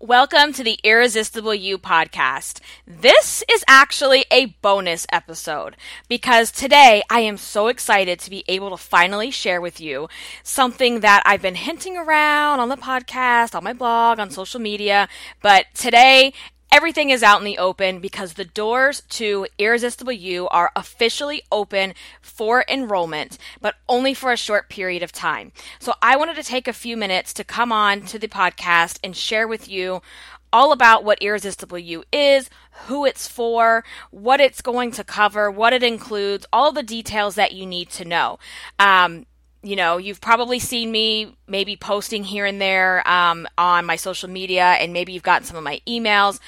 Welcome 0.00 0.52
to 0.52 0.62
the 0.62 0.78
Irresistible 0.84 1.54
You 1.54 1.78
podcast. 1.78 2.60
This 2.86 3.42
is 3.50 3.64
actually 3.66 4.26
a 4.30 4.44
bonus 4.60 5.06
episode 5.10 5.74
because 6.06 6.50
today 6.50 7.02
I 7.08 7.20
am 7.20 7.38
so 7.38 7.68
excited 7.68 8.20
to 8.20 8.28
be 8.28 8.44
able 8.46 8.68
to 8.68 8.76
finally 8.76 9.30
share 9.30 9.58
with 9.58 9.80
you 9.80 10.10
something 10.42 11.00
that 11.00 11.22
I've 11.24 11.40
been 11.40 11.54
hinting 11.54 11.96
around 11.96 12.60
on 12.60 12.68
the 12.68 12.76
podcast, 12.76 13.54
on 13.54 13.64
my 13.64 13.72
blog, 13.72 14.18
on 14.18 14.28
social 14.28 14.60
media. 14.60 15.08
But 15.40 15.64
today 15.72 16.34
Everything 16.72 17.10
is 17.10 17.22
out 17.22 17.38
in 17.38 17.44
the 17.44 17.58
open 17.58 18.00
because 18.00 18.34
the 18.34 18.44
doors 18.44 19.02
to 19.08 19.46
Irresistible 19.58 20.12
You 20.12 20.48
are 20.48 20.72
officially 20.76 21.42
open 21.50 21.94
for 22.20 22.64
enrollment, 22.68 23.38
but 23.60 23.76
only 23.88 24.14
for 24.14 24.32
a 24.32 24.36
short 24.36 24.68
period 24.68 25.02
of 25.02 25.12
time. 25.12 25.52
So 25.78 25.94
I 26.02 26.16
wanted 26.16 26.36
to 26.36 26.42
take 26.42 26.68
a 26.68 26.72
few 26.72 26.96
minutes 26.96 27.32
to 27.34 27.44
come 27.44 27.72
on 27.72 28.02
to 28.02 28.18
the 28.18 28.28
podcast 28.28 28.98
and 29.02 29.16
share 29.16 29.48
with 29.48 29.68
you 29.68 30.02
all 30.52 30.72
about 30.72 31.04
what 31.04 31.22
Irresistible 31.22 31.78
You 31.78 32.04
is, 32.12 32.48
who 32.86 33.04
it's 33.04 33.28
for, 33.28 33.84
what 34.10 34.40
it's 34.40 34.60
going 34.60 34.90
to 34.92 35.04
cover, 35.04 35.50
what 35.50 35.72
it 35.72 35.82
includes, 35.82 36.46
all 36.52 36.72
the 36.72 36.82
details 36.82 37.34
that 37.34 37.52
you 37.52 37.66
need 37.66 37.90
to 37.90 38.04
know. 38.04 38.38
Um, 38.78 39.26
you 39.62 39.76
know, 39.76 39.96
you've 39.96 40.20
probably 40.20 40.58
seen 40.58 40.90
me 40.90 41.36
maybe 41.46 41.76
posting 41.76 42.24
here 42.24 42.46
and 42.46 42.60
there 42.60 43.06
um, 43.08 43.46
on 43.58 43.84
my 43.84 43.96
social 43.96 44.28
media, 44.28 44.64
and 44.64 44.92
maybe 44.92 45.12
you've 45.12 45.22
gotten 45.22 45.46
some 45.46 45.56
of 45.56 45.64
my 45.64 45.80
emails. 45.86 46.38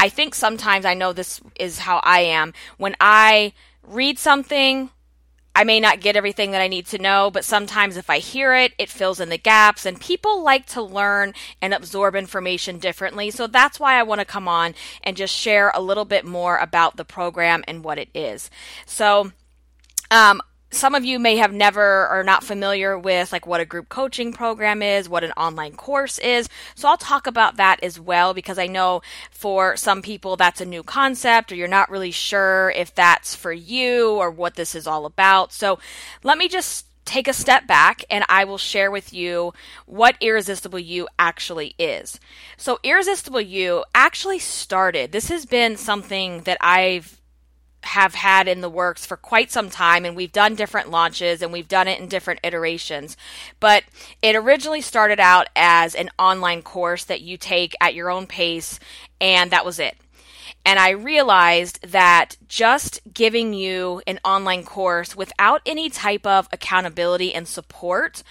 I 0.00 0.08
think 0.08 0.34
sometimes 0.34 0.84
I 0.84 0.94
know 0.94 1.12
this 1.12 1.40
is 1.58 1.80
how 1.80 2.00
I 2.04 2.20
am. 2.20 2.54
When 2.76 2.94
I 3.00 3.52
read 3.82 4.18
something, 4.18 4.90
I 5.56 5.64
may 5.64 5.80
not 5.80 5.98
get 5.98 6.14
everything 6.14 6.52
that 6.52 6.60
I 6.60 6.68
need 6.68 6.86
to 6.86 6.98
know, 6.98 7.32
but 7.32 7.44
sometimes 7.44 7.96
if 7.96 8.08
I 8.08 8.18
hear 8.18 8.54
it, 8.54 8.74
it 8.78 8.88
fills 8.88 9.18
in 9.18 9.28
the 9.28 9.38
gaps, 9.38 9.84
and 9.84 10.00
people 10.00 10.40
like 10.40 10.66
to 10.66 10.82
learn 10.82 11.34
and 11.60 11.74
absorb 11.74 12.14
information 12.14 12.78
differently. 12.78 13.32
So 13.32 13.48
that's 13.48 13.80
why 13.80 13.98
I 13.98 14.04
want 14.04 14.20
to 14.20 14.24
come 14.24 14.46
on 14.46 14.76
and 15.02 15.16
just 15.16 15.34
share 15.34 15.72
a 15.74 15.82
little 15.82 16.04
bit 16.04 16.24
more 16.24 16.58
about 16.58 16.96
the 16.96 17.04
program 17.04 17.64
and 17.66 17.82
what 17.82 17.98
it 17.98 18.08
is. 18.14 18.50
So, 18.86 19.32
um, 20.12 20.40
some 20.70 20.94
of 20.94 21.04
you 21.04 21.18
may 21.18 21.36
have 21.36 21.52
never 21.52 22.08
or 22.10 22.22
not 22.22 22.44
familiar 22.44 22.98
with 22.98 23.32
like 23.32 23.46
what 23.46 23.60
a 23.60 23.64
group 23.64 23.88
coaching 23.88 24.32
program 24.32 24.82
is, 24.82 25.08
what 25.08 25.24
an 25.24 25.32
online 25.32 25.74
course 25.74 26.18
is. 26.18 26.48
So 26.74 26.88
I'll 26.88 26.96
talk 26.96 27.26
about 27.26 27.56
that 27.56 27.82
as 27.82 27.98
well 27.98 28.34
because 28.34 28.58
I 28.58 28.66
know 28.66 29.02
for 29.30 29.76
some 29.76 30.02
people 30.02 30.36
that's 30.36 30.60
a 30.60 30.66
new 30.66 30.82
concept 30.82 31.52
or 31.52 31.54
you're 31.54 31.68
not 31.68 31.90
really 31.90 32.10
sure 32.10 32.72
if 32.76 32.94
that's 32.94 33.34
for 33.34 33.52
you 33.52 34.10
or 34.10 34.30
what 34.30 34.56
this 34.56 34.74
is 34.74 34.86
all 34.86 35.06
about. 35.06 35.52
So 35.52 35.78
let 36.22 36.36
me 36.36 36.48
just 36.48 36.86
take 37.08 37.26
a 37.26 37.32
step 37.32 37.66
back 37.66 38.04
and 38.10 38.22
I 38.28 38.44
will 38.44 38.58
share 38.58 38.90
with 38.90 39.14
you 39.14 39.54
what 39.86 40.16
Irresistible 40.20 40.78
You 40.78 41.08
actually 41.18 41.74
is. 41.78 42.20
So 42.58 42.78
Irresistible 42.82 43.40
You 43.40 43.84
actually 43.94 44.38
started, 44.38 45.12
this 45.12 45.30
has 45.30 45.46
been 45.46 45.78
something 45.78 46.42
that 46.42 46.58
I've 46.60 47.17
have 47.88 48.14
had 48.14 48.48
in 48.48 48.60
the 48.60 48.68
works 48.68 49.06
for 49.06 49.16
quite 49.16 49.50
some 49.50 49.70
time 49.70 50.04
and 50.04 50.14
we've 50.14 50.32
done 50.32 50.54
different 50.54 50.90
launches 50.90 51.42
and 51.42 51.52
we've 51.52 51.68
done 51.68 51.88
it 51.88 52.00
in 52.00 52.06
different 52.08 52.40
iterations. 52.42 53.16
But 53.60 53.84
it 54.22 54.36
originally 54.36 54.80
started 54.80 55.18
out 55.18 55.48
as 55.56 55.94
an 55.94 56.10
online 56.18 56.62
course 56.62 57.04
that 57.04 57.22
you 57.22 57.36
take 57.36 57.74
at 57.80 57.94
your 57.94 58.10
own 58.10 58.26
pace 58.26 58.78
and 59.20 59.50
that 59.50 59.64
was 59.64 59.78
it. 59.78 59.96
And 60.64 60.78
I 60.78 60.90
realized 60.90 61.80
that 61.90 62.36
just 62.46 63.00
giving 63.12 63.54
you 63.54 64.02
an 64.06 64.20
online 64.22 64.64
course 64.64 65.16
without 65.16 65.62
any 65.64 65.88
type 65.88 66.26
of 66.26 66.46
accountability 66.52 67.34
and 67.34 67.48
support 67.48 68.22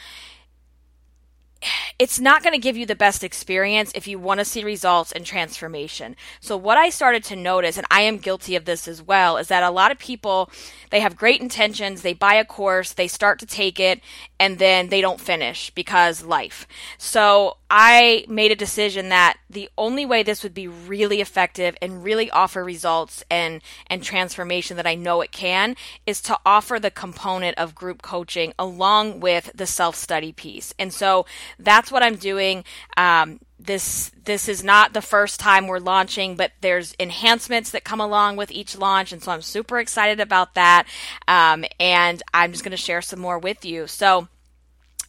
it's 2.00 2.20
not 2.20 2.44
going 2.44 2.54
to 2.54 2.60
give 2.60 2.78
you 2.78 2.86
the 2.86 2.96
best 2.96 3.24
experience 3.24 3.92
if 3.96 4.08
you 4.08 4.20
want 4.20 4.40
to 4.40 4.46
see 4.46 4.64
results 4.64 5.12
and 5.12 5.26
transformation. 5.26 6.16
So 6.40 6.56
what 6.56 6.78
I 6.78 6.90
started 6.90 7.24
to 7.26 7.36
notice, 7.36 7.78
and 7.78 7.88
I 7.90 8.02
am 8.02 8.18
guilty 8.18 8.56
of 8.56 8.66
this 8.66 8.88
as 8.88 9.02
well, 9.02 9.38
is 9.38 9.48
that 9.48 9.64
a 9.64 9.72
lot 9.72 9.92
of 9.92 9.98
people, 9.98 10.52
they 10.92 11.00
have 11.00 11.16
great 11.16 11.42
intentions, 11.42 12.02
they 12.02 12.14
buy 12.14 12.36
a 12.36 12.46
course, 12.46 12.94
they 12.94 13.08
start 13.08 13.40
to 13.40 13.46
take 13.46 13.80
it, 13.80 14.02
and 14.40 14.60
then 14.60 14.90
they 14.90 15.02
don't 15.02 15.20
finish 15.20 15.72
because 15.72 16.24
life. 16.24 16.68
So 16.98 17.58
I 17.70 18.26
made 18.30 18.52
a 18.52 18.56
decision 18.56 19.10
that 19.10 19.38
the 19.50 19.70
only 19.78 20.06
way 20.06 20.24
this 20.24 20.44
would 20.44 20.54
be 20.54 20.68
really 20.68 21.20
effective 21.20 21.76
and 21.82 22.04
really 22.04 22.32
offer 22.32 22.64
results 22.64 23.24
and, 23.30 23.62
and 23.88 24.02
transformation 24.02 24.78
that 24.78 24.88
I 24.88 24.96
know 24.96 25.22
it 25.22 25.32
can 25.32 25.76
is 26.06 26.22
to 26.24 26.40
offer 26.46 26.80
the 26.80 26.92
component 26.92 27.58
of 27.58 27.76
group 27.76 28.02
coaching 28.02 28.54
along 28.58 29.20
with 29.20 29.52
the 29.54 29.66
self 29.66 29.96
study 29.96 30.32
piece. 30.32 30.74
And 30.80 30.94
so 30.94 31.26
that's 31.60 31.92
what 31.92 32.04
I'm 32.04 32.16
doing. 32.16 32.64
Um, 32.96 33.40
this 33.60 34.12
this 34.24 34.48
is 34.48 34.64
not 34.64 34.94
the 34.94 35.02
first 35.02 35.40
time 35.40 35.68
we're 35.68 35.80
launching, 35.80 36.36
but 36.36 36.52
there's 36.62 36.96
enhancements 37.00 37.72
that 37.72 37.84
come 37.84 38.00
along 38.00 38.36
with 38.38 38.52
each 38.52 38.78
launch, 38.78 39.12
and 39.12 39.22
so 39.22 39.32
I'm 39.32 39.42
super 39.42 39.80
excited 39.80 40.20
about 40.20 40.54
that. 40.54 40.86
Um, 41.28 41.66
and 41.80 42.22
I'm 42.34 42.52
just 42.52 42.64
going 42.64 42.72
to 42.72 42.78
share 42.78 43.02
some 43.02 43.20
more 43.20 43.40
with 43.40 43.66
you. 43.66 43.88
So, 43.88 44.28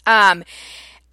um, 0.06 0.44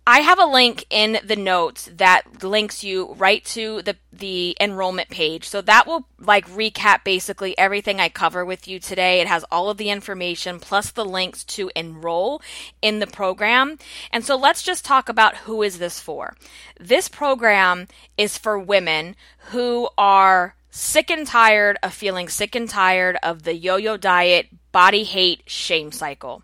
I 0.07 0.19
have 0.19 0.39
a 0.39 0.45
link 0.45 0.85
in 0.91 1.17
the 1.23 1.35
notes 1.35 1.89
that 1.91 2.43
links 2.43 2.83
you 2.83 3.13
right 3.17 3.43
to 3.45 3.81
the 3.81 3.97
the 4.13 4.55
enrollment 4.61 5.09
page. 5.09 5.49
So 5.49 5.61
that 5.61 5.87
will 5.87 6.07
like 6.19 6.47
recap 6.47 7.03
basically 7.03 7.57
everything 7.57 7.99
I 7.99 8.09
cover 8.09 8.45
with 8.45 8.67
you 8.67 8.79
today. 8.79 9.19
It 9.19 9.27
has 9.27 9.43
all 9.51 9.69
of 9.69 9.77
the 9.77 9.89
information 9.89 10.59
plus 10.59 10.91
the 10.91 11.03
links 11.03 11.43
to 11.45 11.71
enroll 11.75 12.41
in 12.83 12.99
the 12.99 13.07
program. 13.07 13.77
And 14.11 14.23
so 14.23 14.35
let's 14.35 14.61
just 14.61 14.85
talk 14.85 15.09
about 15.09 15.37
who 15.37 15.63
is 15.63 15.79
this 15.79 15.99
for. 15.99 16.35
This 16.79 17.09
program 17.09 17.87
is 18.15 18.37
for 18.37 18.59
women 18.59 19.15
who 19.49 19.89
are 19.97 20.55
sick 20.69 21.09
and 21.09 21.25
tired 21.25 21.77
of 21.81 21.93
feeling 21.93 22.29
sick 22.29 22.53
and 22.53 22.69
tired 22.69 23.17
of 23.23 23.43
the 23.43 23.55
yo-yo 23.55 23.97
diet, 23.97 24.49
body 24.71 25.03
hate, 25.03 25.41
shame 25.47 25.91
cycle. 25.91 26.43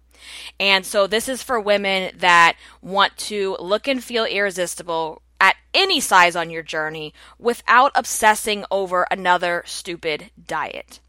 And 0.59 0.85
so 0.85 1.07
this 1.07 1.27
is 1.27 1.43
for 1.43 1.59
women 1.59 2.11
that 2.17 2.57
want 2.81 3.17
to 3.17 3.57
look 3.59 3.87
and 3.87 4.03
feel 4.03 4.25
irresistible 4.25 5.21
at 5.39 5.55
any 5.73 5.99
size 5.99 6.35
on 6.35 6.49
your 6.49 6.63
journey 6.63 7.13
without 7.39 7.91
obsessing 7.95 8.63
over 8.69 9.07
another 9.09 9.63
stupid 9.65 10.29
diet. 10.47 10.99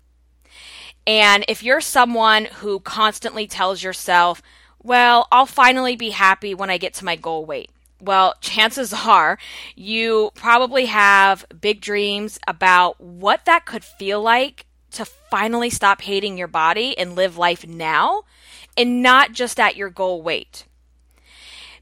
And 1.07 1.45
if 1.49 1.63
you're 1.63 1.81
someone 1.81 2.47
who 2.47 2.81
constantly 2.81 3.47
tells 3.47 3.83
yourself, 3.83 4.41
well, 4.83 5.29
I'll 5.31 5.47
finally 5.47 5.97
be 5.97 6.11
happy 6.11 6.55
when 6.55 6.71
I 6.71 6.79
get 6.79 6.95
to 6.95 7.05
my 7.05 7.17
goal 7.17 7.45
weight. 7.45 7.71
Well, 8.01 8.35
chances 8.41 8.93
are 9.07 9.39
you 9.77 10.31
probably 10.35 10.87
have 10.87 11.45
big 11.61 11.81
dreams 11.81 12.39
about 12.47 13.01
what 13.01 13.45
that 13.45 13.67
could 13.67 13.85
feel 13.85 14.23
like 14.23 14.67
to 14.93 15.05
finally 15.05 15.71
stop 15.71 16.03
hating 16.03 16.37
your 16.37 16.49
body 16.49 16.97
and 16.99 17.17
live 17.17 17.39
life 17.39 17.67
now 17.67 18.25
and 18.77 19.03
not 19.03 19.33
just 19.33 19.61
at 19.61 19.77
your 19.77 19.91
goal 19.91 20.23
weight. 20.23 20.65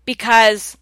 Because 0.05 0.77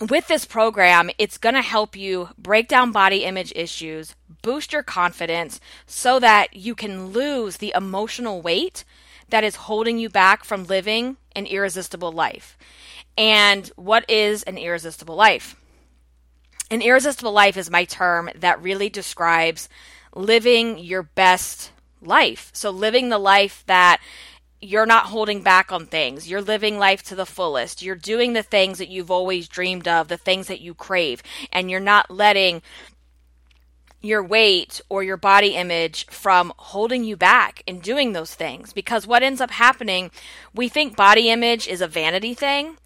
with 0.00 0.26
this 0.28 0.44
program, 0.44 1.10
it's 1.18 1.38
going 1.38 1.54
to 1.54 1.62
help 1.62 1.96
you 1.96 2.30
break 2.36 2.68
down 2.68 2.92
body 2.92 3.24
image 3.24 3.52
issues, 3.54 4.14
boost 4.42 4.72
your 4.72 4.82
confidence 4.82 5.60
so 5.86 6.18
that 6.20 6.54
you 6.54 6.74
can 6.74 7.08
lose 7.08 7.58
the 7.58 7.72
emotional 7.74 8.42
weight 8.42 8.84
that 9.30 9.44
is 9.44 9.56
holding 9.56 9.98
you 9.98 10.08
back 10.08 10.44
from 10.44 10.64
living 10.64 11.16
an 11.34 11.46
irresistible 11.46 12.12
life. 12.12 12.58
And 13.16 13.68
what 13.76 14.08
is 14.10 14.42
an 14.42 14.58
irresistible 14.58 15.14
life? 15.14 15.56
An 16.70 16.82
irresistible 16.82 17.32
life 17.32 17.56
is 17.56 17.70
my 17.70 17.84
term 17.84 18.30
that 18.34 18.62
really 18.62 18.88
describes 18.88 19.68
living 20.14 20.78
your 20.78 21.02
best 21.02 21.70
life. 22.02 22.50
So, 22.52 22.70
living 22.70 23.08
the 23.08 23.18
life 23.18 23.64
that 23.66 24.00
you're 24.64 24.86
not 24.86 25.06
holding 25.06 25.42
back 25.42 25.70
on 25.70 25.86
things. 25.86 26.28
You're 26.28 26.40
living 26.40 26.78
life 26.78 27.02
to 27.04 27.14
the 27.14 27.26
fullest. 27.26 27.82
You're 27.82 27.94
doing 27.94 28.32
the 28.32 28.42
things 28.42 28.78
that 28.78 28.88
you've 28.88 29.10
always 29.10 29.46
dreamed 29.46 29.86
of, 29.86 30.08
the 30.08 30.16
things 30.16 30.46
that 30.46 30.60
you 30.60 30.74
crave, 30.74 31.22
and 31.52 31.70
you're 31.70 31.80
not 31.80 32.10
letting 32.10 32.62
your 34.00 34.22
weight 34.22 34.80
or 34.88 35.02
your 35.02 35.16
body 35.16 35.54
image 35.54 36.06
from 36.06 36.52
holding 36.56 37.04
you 37.04 37.16
back 37.16 37.62
in 37.66 37.80
doing 37.80 38.12
those 38.12 38.34
things. 38.34 38.72
Because 38.72 39.06
what 39.06 39.22
ends 39.22 39.40
up 39.40 39.50
happening, 39.50 40.10
we 40.54 40.68
think 40.68 40.96
body 40.96 41.30
image 41.30 41.68
is 41.68 41.80
a 41.80 41.88
vanity 41.88 42.34
thing, 42.34 42.76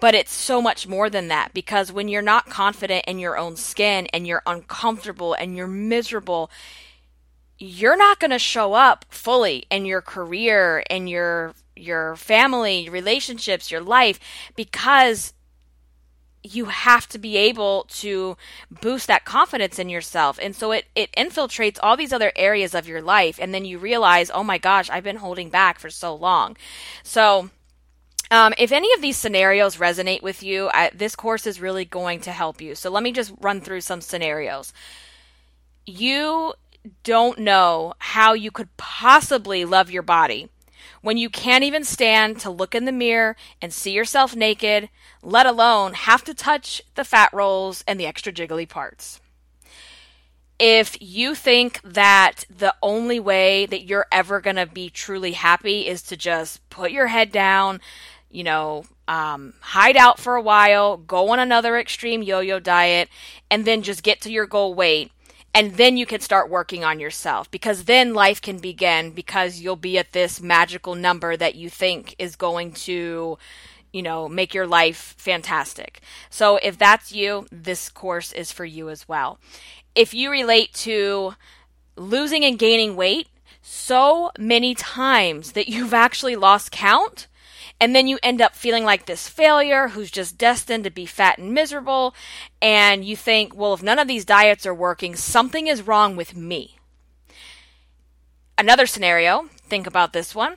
but 0.00 0.14
it's 0.14 0.32
so 0.32 0.62
much 0.62 0.86
more 0.86 1.10
than 1.10 1.28
that. 1.28 1.52
Because 1.52 1.92
when 1.92 2.08
you're 2.08 2.22
not 2.22 2.46
confident 2.46 3.04
in 3.06 3.18
your 3.18 3.36
own 3.36 3.56
skin 3.56 4.06
and 4.12 4.26
you're 4.26 4.42
uncomfortable 4.46 5.34
and 5.34 5.56
you're 5.56 5.66
miserable, 5.66 6.50
you're 7.58 7.96
not 7.96 8.18
going 8.20 8.30
to 8.30 8.38
show 8.38 8.74
up 8.74 9.04
fully 9.08 9.66
in 9.70 9.84
your 9.84 10.02
career 10.02 10.82
and 10.90 11.08
your 11.08 11.54
your 11.76 12.16
family, 12.16 12.80
your 12.80 12.92
relationships, 12.92 13.70
your 13.70 13.80
life 13.80 14.18
because 14.56 15.32
you 16.42 16.66
have 16.66 17.08
to 17.08 17.18
be 17.18 17.36
able 17.36 17.86
to 17.88 18.36
boost 18.82 19.06
that 19.06 19.24
confidence 19.24 19.78
in 19.78 19.88
yourself. 19.88 20.38
And 20.42 20.54
so 20.54 20.72
it, 20.72 20.84
it 20.94 21.10
infiltrates 21.12 21.78
all 21.82 21.96
these 21.96 22.12
other 22.12 22.32
areas 22.36 22.74
of 22.74 22.86
your 22.86 23.00
life. 23.02 23.38
And 23.40 23.54
then 23.54 23.64
you 23.64 23.78
realize, 23.78 24.30
oh 24.30 24.44
my 24.44 24.58
gosh, 24.58 24.90
I've 24.90 25.04
been 25.04 25.16
holding 25.16 25.48
back 25.50 25.78
for 25.78 25.90
so 25.90 26.14
long. 26.14 26.56
So 27.02 27.50
Um, 28.30 28.54
if 28.58 28.72
any 28.72 28.92
of 28.94 29.00
these 29.02 29.18
scenarios 29.18 29.76
resonate 29.76 30.22
with 30.22 30.42
you, 30.42 30.70
I, 30.72 30.90
this 30.94 31.14
course 31.14 31.46
is 31.46 31.60
really 31.60 31.84
going 31.84 32.20
to 32.22 32.32
help 32.32 32.60
you. 32.60 32.74
So 32.74 32.90
let 32.90 33.02
me 33.02 33.12
just 33.12 33.32
run 33.40 33.60
through 33.60 33.82
some 33.82 34.00
scenarios. 34.00 34.72
You 35.86 36.54
don't 37.02 37.38
know 37.38 37.94
how 37.98 38.32
you 38.32 38.50
could 38.50 38.76
possibly 38.76 39.64
love 39.64 39.90
your 39.90 40.02
body 40.02 40.48
when 41.00 41.16
you 41.16 41.28
can't 41.28 41.64
even 41.64 41.84
stand 41.84 42.38
to 42.40 42.50
look 42.50 42.74
in 42.74 42.86
the 42.86 42.92
mirror 42.92 43.36
and 43.60 43.72
see 43.72 43.92
yourself 43.92 44.34
naked, 44.34 44.88
let 45.22 45.44
alone 45.44 45.92
have 45.92 46.24
to 46.24 46.32
touch 46.32 46.82
the 46.94 47.04
fat 47.04 47.30
rolls 47.32 47.84
and 47.86 48.00
the 48.00 48.06
extra 48.06 48.32
jiggly 48.32 48.68
parts 48.68 49.20
if 50.58 50.96
you 51.00 51.34
think 51.34 51.80
that 51.82 52.44
the 52.48 52.74
only 52.82 53.18
way 53.18 53.66
that 53.66 53.84
you're 53.84 54.06
ever 54.12 54.40
going 54.40 54.56
to 54.56 54.66
be 54.66 54.88
truly 54.88 55.32
happy 55.32 55.86
is 55.86 56.02
to 56.02 56.16
just 56.16 56.68
put 56.70 56.92
your 56.92 57.08
head 57.08 57.32
down, 57.32 57.80
you 58.30 58.44
know, 58.44 58.84
um, 59.08 59.54
hide 59.60 59.96
out 59.96 60.18
for 60.18 60.36
a 60.36 60.42
while, 60.42 60.96
go 60.96 61.30
on 61.30 61.38
another 61.38 61.76
extreme 61.76 62.22
yo 62.22 62.40
yo 62.40 62.58
diet, 62.60 63.08
and 63.50 63.64
then 63.64 63.82
just 63.82 64.02
get 64.02 64.20
to 64.22 64.30
your 64.30 64.46
goal 64.46 64.74
weight. 64.74 65.10
And 65.54 65.74
then 65.74 65.96
you 65.96 66.04
can 66.04 66.20
start 66.20 66.50
working 66.50 66.82
on 66.84 66.98
yourself 66.98 67.48
because 67.50 67.84
then 67.84 68.12
life 68.12 68.42
can 68.42 68.58
begin 68.58 69.12
because 69.12 69.60
you'll 69.60 69.76
be 69.76 69.98
at 69.98 70.12
this 70.12 70.40
magical 70.40 70.96
number 70.96 71.36
that 71.36 71.54
you 71.54 71.70
think 71.70 72.16
is 72.18 72.34
going 72.34 72.72
to, 72.72 73.38
you 73.92 74.02
know, 74.02 74.28
make 74.28 74.52
your 74.52 74.66
life 74.66 75.14
fantastic. 75.16 76.00
So 76.28 76.56
if 76.56 76.76
that's 76.76 77.12
you, 77.12 77.46
this 77.52 77.88
course 77.88 78.32
is 78.32 78.50
for 78.50 78.64
you 78.64 78.90
as 78.90 79.06
well 79.08 79.38
if 79.94 80.12
you 80.12 80.30
relate 80.30 80.72
to 80.72 81.34
losing 81.96 82.44
and 82.44 82.58
gaining 82.58 82.96
weight 82.96 83.28
so 83.62 84.30
many 84.38 84.74
times 84.74 85.52
that 85.52 85.68
you've 85.68 85.94
actually 85.94 86.36
lost 86.36 86.70
count, 86.70 87.26
and 87.80 87.94
then 87.94 88.06
you 88.06 88.18
end 88.22 88.40
up 88.40 88.54
feeling 88.54 88.84
like 88.84 89.06
this 89.06 89.28
failure 89.28 89.88
who's 89.88 90.10
just 90.10 90.38
destined 90.38 90.84
to 90.84 90.90
be 90.90 91.06
fat 91.06 91.38
and 91.38 91.52
miserable, 91.52 92.14
and 92.62 93.04
you 93.04 93.16
think, 93.16 93.54
well, 93.54 93.74
if 93.74 93.82
none 93.82 93.98
of 93.98 94.08
these 94.08 94.24
diets 94.24 94.64
are 94.66 94.74
working, 94.74 95.16
something 95.16 95.66
is 95.66 95.86
wrong 95.86 96.16
with 96.16 96.36
me. 96.36 96.78
Another 98.56 98.86
scenario, 98.86 99.48
think 99.68 99.86
about 99.86 100.12
this 100.12 100.34
one. 100.34 100.56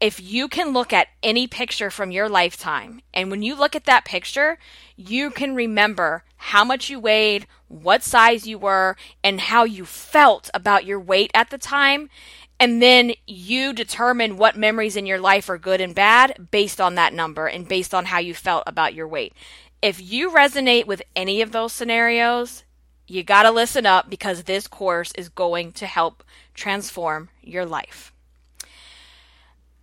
If 0.00 0.20
you 0.20 0.48
can 0.48 0.72
look 0.72 0.92
at 0.92 1.08
any 1.22 1.46
picture 1.46 1.90
from 1.90 2.10
your 2.10 2.28
lifetime, 2.28 3.00
and 3.14 3.30
when 3.30 3.42
you 3.42 3.54
look 3.54 3.74
at 3.74 3.84
that 3.84 4.04
picture, 4.04 4.58
you 4.94 5.30
can 5.30 5.54
remember 5.54 6.24
how 6.36 6.64
much 6.64 6.90
you 6.90 7.00
weighed, 7.00 7.46
what 7.68 8.02
size 8.02 8.46
you 8.46 8.58
were, 8.58 8.96
and 9.24 9.40
how 9.40 9.64
you 9.64 9.84
felt 9.84 10.50
about 10.52 10.84
your 10.84 11.00
weight 11.00 11.30
at 11.34 11.50
the 11.50 11.58
time. 11.58 12.10
And 12.58 12.80
then 12.80 13.12
you 13.26 13.72
determine 13.72 14.38
what 14.38 14.56
memories 14.56 14.96
in 14.96 15.06
your 15.06 15.20
life 15.20 15.50
are 15.50 15.58
good 15.58 15.80
and 15.80 15.94
bad 15.94 16.48
based 16.50 16.80
on 16.80 16.94
that 16.94 17.12
number 17.12 17.46
and 17.46 17.68
based 17.68 17.92
on 17.92 18.06
how 18.06 18.18
you 18.18 18.34
felt 18.34 18.64
about 18.66 18.94
your 18.94 19.06
weight. 19.06 19.34
If 19.82 20.00
you 20.00 20.30
resonate 20.30 20.86
with 20.86 21.02
any 21.14 21.42
of 21.42 21.52
those 21.52 21.72
scenarios, 21.72 22.64
you 23.06 23.22
got 23.22 23.42
to 23.42 23.50
listen 23.50 23.86
up 23.86 24.08
because 24.08 24.44
this 24.44 24.66
course 24.66 25.12
is 25.12 25.28
going 25.28 25.72
to 25.72 25.86
help 25.86 26.24
transform 26.54 27.28
your 27.42 27.66
life. 27.66 28.12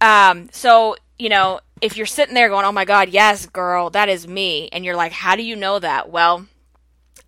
Um, 0.01 0.49
so, 0.51 0.97
you 1.17 1.29
know, 1.29 1.61
if 1.79 1.95
you're 1.95 2.05
sitting 2.05 2.33
there 2.33 2.49
going, 2.49 2.65
oh 2.65 2.71
my 2.71 2.85
God, 2.85 3.09
yes, 3.09 3.45
girl, 3.45 3.89
that 3.91 4.09
is 4.09 4.27
me, 4.27 4.67
and 4.73 4.83
you're 4.83 4.95
like, 4.95 5.11
how 5.11 5.35
do 5.35 5.43
you 5.43 5.55
know 5.55 5.79
that? 5.79 6.09
Well, 6.09 6.47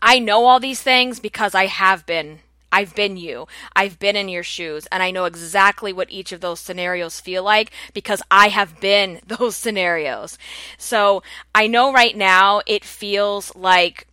I 0.02 0.20
know 0.20 0.46
all 0.46 0.60
these 0.60 0.82
things 0.82 1.20
because 1.20 1.56
I 1.56 1.68
have 1.68 2.06
been. 2.06 2.40
I've 2.76 2.94
been 2.94 3.16
you. 3.16 3.48
I've 3.74 4.00
been 4.00 4.18
in 4.18 4.28
your 4.28 4.44
shoes 4.44 4.86
and 4.92 5.02
I 5.02 5.10
know 5.10 5.24
exactly 5.24 5.94
what 5.94 6.12
each 6.12 6.34
of 6.34 6.42
those 6.42 6.60
scenarios 6.60 7.22
feel 7.22 7.42
like 7.42 7.72
because 7.94 8.22
I 8.30 8.50
have 8.50 8.82
been 8.82 9.22
those 9.28 9.56
scenarios. 9.56 10.38
So 10.78 11.24
I 11.56 11.68
know 11.68 11.94
right 11.94 12.18
now 12.18 12.60
it 12.68 12.84
feels 12.84 13.56
like 13.56 14.08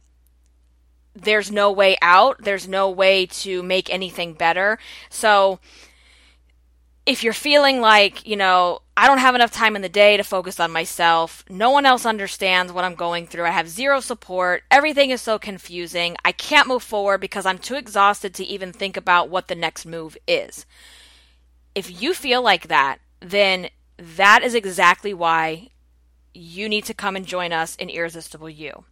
there's 1.12 1.50
no 1.50 1.72
way 1.72 1.96
out. 2.00 2.36
There's 2.44 2.68
no 2.68 2.88
way 2.88 3.26
to 3.26 3.64
make 3.64 3.92
anything 3.92 4.32
better. 4.32 4.78
So 5.10 5.58
if 7.04 7.25
you're 7.25 7.32
feeling 7.32 7.81
like, 7.81 8.26
you 8.26 8.37
know, 8.37 8.81
I 8.96 9.08
don't 9.08 9.19
have 9.19 9.34
enough 9.34 9.50
time 9.50 9.75
in 9.75 9.82
the 9.82 9.88
day 9.88 10.16
to 10.16 10.22
focus 10.22 10.60
on 10.60 10.70
myself, 10.70 11.44
no 11.49 11.70
one 11.70 11.84
else 11.84 12.06
understands 12.06 12.72
what 12.72 12.84
I'm 12.84 12.94
going 12.94 13.26
through, 13.26 13.44
I 13.44 13.50
have 13.50 13.69
zero 13.69 14.00
support, 14.00 14.62
everything 14.70 15.10
is 15.10 15.20
so 15.20 15.38
confusing, 15.38 16.16
I 16.25 16.32
can't 16.32 16.69
move 16.69 16.82
forward 16.82 17.20
because 17.20 17.44
I'm 17.44 17.58
too 17.58 17.75
exhausted 17.75 18.34
to 18.34 18.44
even 18.44 18.72
think 18.72 18.96
about 18.96 19.28
what 19.28 19.49
the 19.49 19.54
next 19.54 19.84
move 19.84 20.16
is. 20.28 20.64
If 21.75 22.02
you 22.02 22.14
feel 22.14 22.43
like 22.43 22.69
that, 22.69 22.99
then 23.20 23.70
that 23.96 24.43
is 24.43 24.55
exactly 24.55 25.14
why 25.14 25.70
you 26.34 26.69
need 26.69 26.84
to 26.84 26.94
come 26.94 27.16
and 27.16 27.26
join 27.26 27.52
us 27.52 27.75
in 27.76 27.90
Irresistible 27.90 28.50
You. 28.50 28.84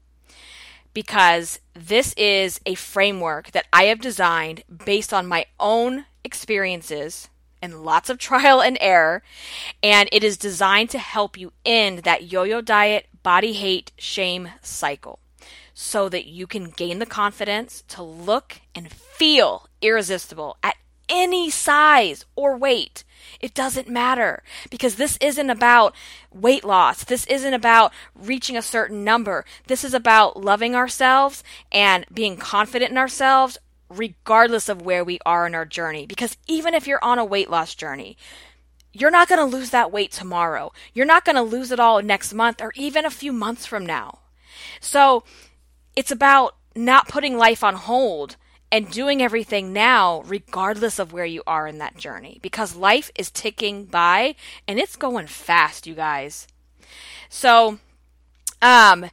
Because 0.92 1.60
this 1.74 2.12
is 2.14 2.60
a 2.66 2.74
framework 2.74 3.52
that 3.52 3.66
I 3.72 3.84
have 3.84 4.00
designed 4.00 4.64
based 4.84 5.14
on 5.14 5.26
my 5.26 5.46
own 5.60 6.06
experiences 6.24 7.28
and 7.62 7.84
lots 7.84 8.10
of 8.10 8.18
trial 8.30 8.60
and 8.62 8.78
error. 8.80 9.22
And 9.82 10.08
it 10.12 10.24
is 10.24 10.36
designed 10.36 10.90
to 10.90 10.98
help 10.98 11.38
you 11.38 11.52
end 11.64 12.00
that 12.00 12.30
yo 12.30 12.42
yo 12.42 12.60
diet, 12.60 13.06
body 13.22 13.52
hate, 13.52 13.92
shame 13.98 14.50
cycle 14.62 15.18
so 15.74 16.10
that 16.10 16.26
you 16.26 16.46
can 16.46 16.68
gain 16.68 16.98
the 16.98 17.06
confidence 17.06 17.82
to 17.88 18.02
look 18.02 18.60
and 18.74 18.92
feel 18.92 19.66
irresistible 19.80 20.58
at 20.62 20.76
any 21.08 21.48
size 21.48 22.26
or 22.36 22.56
weight. 22.56 23.02
It 23.40 23.54
doesn't 23.54 23.88
matter 23.88 24.42
because 24.70 24.96
this 24.96 25.16
isn't 25.22 25.48
about 25.50 25.94
weight 26.30 26.64
loss. 26.64 27.04
This 27.04 27.26
isn't 27.26 27.54
about 27.54 27.92
reaching 28.14 28.56
a 28.56 28.62
certain 28.62 29.04
number. 29.04 29.44
This 29.66 29.82
is 29.82 29.94
about 29.94 30.36
loving 30.36 30.74
ourselves 30.74 31.42
and 31.72 32.04
being 32.12 32.36
confident 32.36 32.90
in 32.90 32.98
ourselves, 32.98 33.58
regardless 33.90 34.68
of 34.68 34.82
where 34.82 35.04
we 35.04 35.18
are 35.26 35.46
in 35.46 35.54
our 35.54 35.66
journey. 35.66 36.06
Because 36.06 36.36
even 36.46 36.72
if 36.72 36.86
you're 36.86 37.04
on 37.04 37.18
a 37.18 37.24
weight 37.24 37.50
loss 37.50 37.74
journey, 37.74 38.16
you're 38.92 39.10
not 39.10 39.28
going 39.28 39.38
to 39.38 39.56
lose 39.56 39.70
that 39.70 39.92
weight 39.92 40.12
tomorrow. 40.12 40.72
You're 40.94 41.06
not 41.06 41.24
going 41.24 41.36
to 41.36 41.42
lose 41.42 41.70
it 41.70 41.80
all 41.80 42.00
next 42.02 42.32
month 42.32 42.62
or 42.62 42.72
even 42.74 43.04
a 43.04 43.10
few 43.10 43.32
months 43.32 43.66
from 43.66 43.84
now. 43.84 44.20
So 44.80 45.24
it's 45.94 46.10
about 46.10 46.56
not 46.74 47.08
putting 47.08 47.36
life 47.36 47.62
on 47.62 47.74
hold 47.74 48.36
and 48.72 48.90
doing 48.90 49.20
everything 49.20 49.72
now, 49.72 50.22
regardless 50.26 50.98
of 50.98 51.12
where 51.12 51.24
you 51.24 51.42
are 51.46 51.66
in 51.66 51.78
that 51.78 51.96
journey, 51.96 52.38
because 52.40 52.76
life 52.76 53.10
is 53.16 53.30
ticking 53.30 53.84
by 53.84 54.36
and 54.68 54.78
it's 54.78 54.94
going 54.94 55.26
fast, 55.26 55.86
you 55.86 55.94
guys. 55.94 56.46
So, 57.28 57.78
um, 58.62 59.10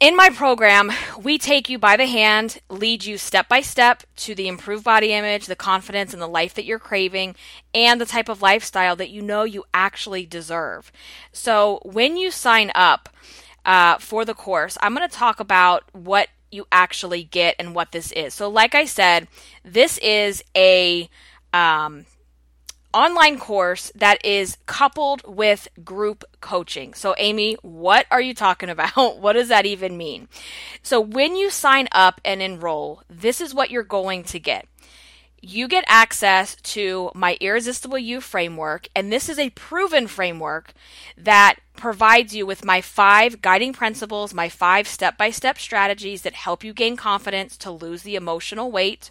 in 0.00 0.16
my 0.16 0.30
program, 0.30 0.90
we 1.22 1.36
take 1.36 1.68
you 1.68 1.78
by 1.78 1.96
the 1.98 2.06
hand, 2.06 2.58
lead 2.70 3.04
you 3.04 3.18
step 3.18 3.48
by 3.48 3.60
step 3.60 4.02
to 4.16 4.34
the 4.34 4.48
improved 4.48 4.82
body 4.82 5.12
image, 5.12 5.44
the 5.44 5.54
confidence, 5.54 6.14
and 6.14 6.22
the 6.22 6.26
life 6.26 6.54
that 6.54 6.64
you're 6.64 6.78
craving, 6.78 7.36
and 7.74 8.00
the 8.00 8.06
type 8.06 8.30
of 8.30 8.40
lifestyle 8.40 8.96
that 8.96 9.10
you 9.10 9.20
know 9.20 9.44
you 9.44 9.62
actually 9.74 10.24
deserve. 10.24 10.90
So, 11.32 11.80
when 11.84 12.16
you 12.16 12.30
sign 12.30 12.72
up 12.74 13.10
uh, 13.66 13.98
for 13.98 14.24
the 14.24 14.34
course, 14.34 14.78
I'm 14.80 14.94
going 14.94 15.06
to 15.06 15.14
talk 15.14 15.38
about 15.38 15.84
what 15.92 16.28
you 16.50 16.66
actually 16.72 17.24
get 17.24 17.54
and 17.58 17.74
what 17.74 17.92
this 17.92 18.10
is. 18.12 18.32
So, 18.32 18.48
like 18.48 18.74
I 18.74 18.86
said, 18.86 19.28
this 19.64 19.98
is 19.98 20.42
a 20.56 21.10
um, 21.52 22.06
online 22.92 23.38
course 23.38 23.92
that 23.94 24.24
is 24.24 24.58
coupled 24.66 25.22
with 25.26 25.68
group 25.84 26.24
coaching. 26.40 26.94
So, 26.94 27.14
Amy, 27.18 27.56
what 27.62 28.06
are 28.10 28.20
you 28.20 28.34
talking 28.34 28.68
about? 28.68 29.18
what 29.20 29.34
does 29.34 29.48
that 29.48 29.66
even 29.66 29.96
mean? 29.96 30.28
So, 30.82 31.00
when 31.00 31.36
you 31.36 31.50
sign 31.50 31.88
up 31.92 32.20
and 32.24 32.42
enroll, 32.42 33.02
this 33.08 33.40
is 33.40 33.54
what 33.54 33.70
you're 33.70 33.82
going 33.82 34.24
to 34.24 34.38
get. 34.38 34.66
You 35.42 35.68
get 35.68 35.84
access 35.86 36.54
to 36.56 37.10
my 37.14 37.38
Irresistible 37.40 37.98
You 37.98 38.20
framework, 38.20 38.88
and 38.94 39.10
this 39.10 39.30
is 39.30 39.38
a 39.38 39.50
proven 39.50 40.06
framework 40.06 40.74
that 41.16 41.56
provides 41.76 42.34
you 42.34 42.44
with 42.44 42.62
my 42.62 42.82
five 42.82 43.40
guiding 43.40 43.72
principles, 43.72 44.34
my 44.34 44.50
five 44.50 44.86
step 44.86 45.16
by 45.16 45.30
step 45.30 45.58
strategies 45.58 46.22
that 46.22 46.34
help 46.34 46.62
you 46.62 46.74
gain 46.74 46.94
confidence 46.94 47.56
to 47.58 47.70
lose 47.70 48.02
the 48.02 48.16
emotional 48.16 48.70
weight 48.70 49.10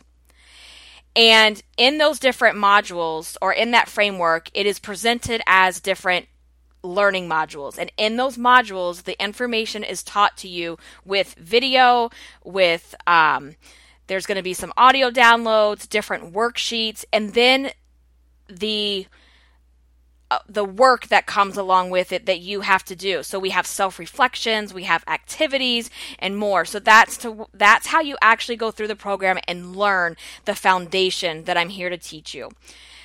and 1.16 1.62
in 1.78 1.98
those 1.98 2.20
different 2.20 2.58
modules 2.58 3.36
or 3.42 3.52
in 3.52 3.72
that 3.72 3.90
framework, 3.90 4.50
it 4.54 4.66
is 4.66 4.80
presented 4.80 5.42
as 5.48 5.80
different 5.80 6.28
learning 6.84 7.28
modules. 7.28 7.78
And 7.78 7.92
in 7.98 8.16
those 8.16 8.38
modules, 8.38 9.04
the 9.04 9.22
information 9.22 9.84
is 9.84 10.04
taught 10.04 10.38
to 10.38 10.48
you 10.48 10.78
with 11.04 11.34
video, 11.36 12.10
with, 12.44 12.96
um, 13.06 13.56
there's 14.08 14.26
going 14.26 14.38
to 14.38 14.44
be 14.44 14.54
some 14.54 14.74
audio 14.78 15.10
downloads, 15.10 15.88
different 15.90 16.34
worksheets, 16.34 17.06
and 17.12 17.34
then 17.34 17.72
the 18.48 19.08
Uh, 20.32 20.38
the 20.48 20.64
work 20.64 21.08
that 21.08 21.26
comes 21.26 21.58
along 21.58 21.90
with 21.90 22.12
it 22.12 22.28
that 22.28 22.40
you 22.40 22.62
have 22.62 22.84
to 22.86 22.96
do. 22.96 23.24
So 23.24 23.40
we 23.40 23.50
have 23.50 23.66
self-reflections, 23.66 24.74
we 24.74 24.84
have 24.84 25.04
activities 25.08 25.90
and 26.20 26.38
more. 26.38 26.66
So 26.66 26.80
that's 26.80 27.18
to 27.18 27.48
that's 27.52 27.88
how 27.88 28.02
you 28.02 28.16
actually 28.22 28.56
go 28.56 28.70
through 28.70 28.90
the 28.90 28.96
program 28.96 29.40
and 29.48 29.76
learn 29.76 30.16
the 30.46 30.54
foundation 30.54 31.46
that 31.46 31.58
I'm 31.58 31.70
here 31.70 31.90
to 31.90 31.98
teach 31.98 32.36
you. 32.36 32.52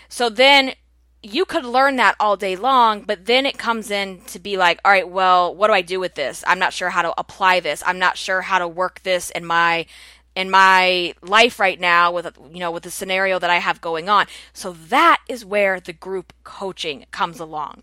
So 0.08 0.28
then 0.28 0.74
you 1.22 1.46
could 1.46 1.64
learn 1.64 1.96
that 1.96 2.14
all 2.20 2.36
day 2.36 2.56
long, 2.56 3.00
but 3.00 3.24
then 3.24 3.46
it 3.46 3.56
comes 3.56 3.90
in 3.90 4.20
to 4.26 4.38
be 4.38 4.58
like, 4.58 4.78
all 4.84 4.92
right, 4.92 5.08
well, 5.08 5.54
what 5.54 5.68
do 5.68 5.72
I 5.72 5.80
do 5.80 5.98
with 5.98 6.16
this? 6.16 6.44
I'm 6.46 6.58
not 6.58 6.74
sure 6.74 6.90
how 6.90 7.00
to 7.00 7.14
apply 7.16 7.60
this. 7.60 7.82
I'm 7.86 7.98
not 7.98 8.18
sure 8.18 8.42
how 8.42 8.58
to 8.58 8.68
work 8.68 9.02
this 9.02 9.30
in 9.30 9.46
my 9.46 9.86
in 10.34 10.50
my 10.50 11.14
life 11.22 11.60
right 11.60 11.78
now 11.78 12.10
with 12.12 12.36
you 12.52 12.60
know 12.60 12.70
with 12.70 12.82
the 12.82 12.90
scenario 12.90 13.38
that 13.38 13.50
I 13.50 13.58
have 13.58 13.80
going 13.80 14.08
on. 14.08 14.26
So 14.52 14.72
that 14.72 15.20
is 15.28 15.44
where 15.44 15.80
the 15.80 15.92
group 15.92 16.32
coaching 16.42 17.06
comes 17.10 17.40
along. 17.40 17.82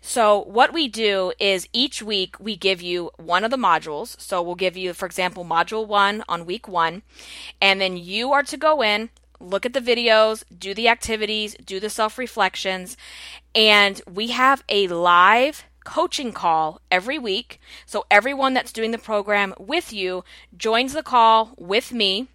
So 0.00 0.42
what 0.42 0.72
we 0.72 0.88
do 0.88 1.32
is 1.38 1.68
each 1.72 2.02
week 2.02 2.36
we 2.40 2.56
give 2.56 2.82
you 2.82 3.10
one 3.16 3.44
of 3.44 3.50
the 3.50 3.56
modules. 3.56 4.20
So 4.20 4.42
we'll 4.42 4.54
give 4.54 4.76
you 4.76 4.92
for 4.92 5.06
example 5.06 5.44
module 5.44 5.86
1 5.86 6.24
on 6.28 6.46
week 6.46 6.68
1 6.68 7.02
and 7.60 7.80
then 7.80 7.96
you 7.96 8.32
are 8.32 8.42
to 8.42 8.56
go 8.56 8.82
in 8.82 9.10
look 9.42 9.66
at 9.66 9.72
the 9.72 9.80
videos, 9.80 10.44
do 10.56 10.72
the 10.72 10.88
activities, 10.88 11.56
do 11.64 11.80
the 11.80 11.90
self 11.90 12.16
reflections, 12.16 12.96
and 13.54 14.00
we 14.10 14.28
have 14.28 14.62
a 14.68 14.86
live 14.86 15.64
coaching 15.84 16.32
call 16.32 16.80
every 16.90 17.18
week. 17.18 17.60
So 17.86 18.04
everyone 18.10 18.54
that's 18.54 18.72
doing 18.72 18.90
the 18.90 18.98
program 18.98 19.54
with 19.58 19.92
you 19.92 20.24
joins 20.56 20.92
the 20.92 21.02
call 21.02 21.54
with 21.56 21.92
me. 21.92 22.28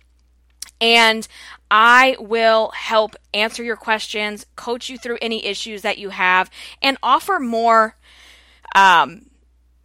And 0.80 1.28
I 1.72 2.16
will 2.20 2.70
help 2.76 3.16
answer 3.34 3.64
your 3.64 3.76
questions, 3.76 4.46
coach 4.56 4.90
you 4.90 4.98
through 4.98 5.18
any 5.22 5.46
issues 5.46 5.82
that 5.82 5.98
you 5.98 6.10
have, 6.10 6.52
and 6.82 6.98
offer 7.02 7.40
more 7.40 7.96
um, 8.76 9.26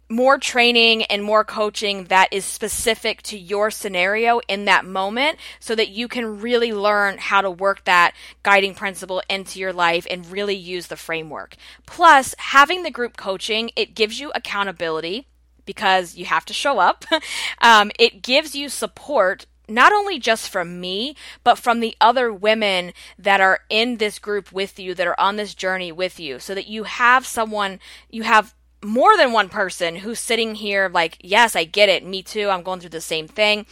more 0.09 0.37
training 0.37 1.03
and 1.03 1.23
more 1.23 1.43
coaching 1.43 2.05
that 2.05 2.31
is 2.31 2.45
specific 2.45 3.21
to 3.23 3.37
your 3.37 3.71
scenario 3.71 4.39
in 4.47 4.65
that 4.65 4.85
moment 4.85 5.37
so 5.59 5.75
that 5.75 5.89
you 5.89 6.07
can 6.07 6.39
really 6.41 6.73
learn 6.73 7.17
how 7.17 7.41
to 7.41 7.49
work 7.49 7.83
that 7.85 8.13
guiding 8.43 8.75
principle 8.75 9.21
into 9.29 9.59
your 9.59 9.73
life 9.73 10.05
and 10.09 10.31
really 10.31 10.55
use 10.55 10.87
the 10.87 10.95
framework. 10.95 11.55
Plus, 11.85 12.35
having 12.37 12.83
the 12.83 12.91
group 12.91 13.17
coaching, 13.17 13.71
it 13.75 13.95
gives 13.95 14.19
you 14.19 14.31
accountability 14.35 15.27
because 15.65 16.15
you 16.15 16.25
have 16.25 16.45
to 16.45 16.53
show 16.53 16.79
up. 16.79 17.05
um, 17.61 17.91
it 17.97 18.21
gives 18.21 18.55
you 18.55 18.69
support 18.69 19.45
not 19.69 19.93
only 19.93 20.19
just 20.19 20.49
from 20.49 20.81
me, 20.81 21.15
but 21.43 21.57
from 21.57 21.79
the 21.79 21.95
other 22.01 22.33
women 22.33 22.91
that 23.17 23.39
are 23.39 23.61
in 23.69 23.97
this 23.97 24.19
group 24.19 24.51
with 24.51 24.77
you, 24.77 24.93
that 24.93 25.07
are 25.07 25.19
on 25.19 25.37
this 25.37 25.53
journey 25.53 25.91
with 25.91 26.19
you, 26.19 26.37
so 26.37 26.53
that 26.53 26.67
you 26.67 26.83
have 26.83 27.25
someone, 27.25 27.79
you 28.09 28.23
have 28.23 28.53
more 28.83 29.15
than 29.17 29.31
one 29.31 29.49
person 29.49 29.97
who's 29.97 30.19
sitting 30.19 30.55
here 30.55 30.89
like, 30.93 31.17
yes, 31.21 31.55
I 31.55 31.63
get 31.63 31.89
it. 31.89 32.05
Me 32.05 32.21
too. 32.21 32.49
I'm 32.49 32.63
going 32.63 32.79
through 32.79 32.89
the 32.89 33.01
same 33.01 33.27
thing. 33.27 33.65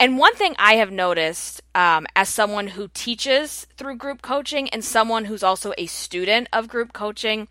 And 0.00 0.18
one 0.18 0.34
thing 0.34 0.56
I 0.58 0.74
have 0.74 0.90
noticed 0.90 1.60
um, 1.74 2.06
as 2.16 2.28
someone 2.28 2.68
who 2.68 2.88
teaches 2.92 3.66
through 3.76 3.96
group 3.96 4.20
coaching 4.20 4.68
and 4.70 4.84
someone 4.84 5.26
who's 5.26 5.44
also 5.44 5.72
a 5.78 5.86
student 5.86 6.48
of 6.52 6.66
group 6.66 6.92
coaching, 6.92 7.46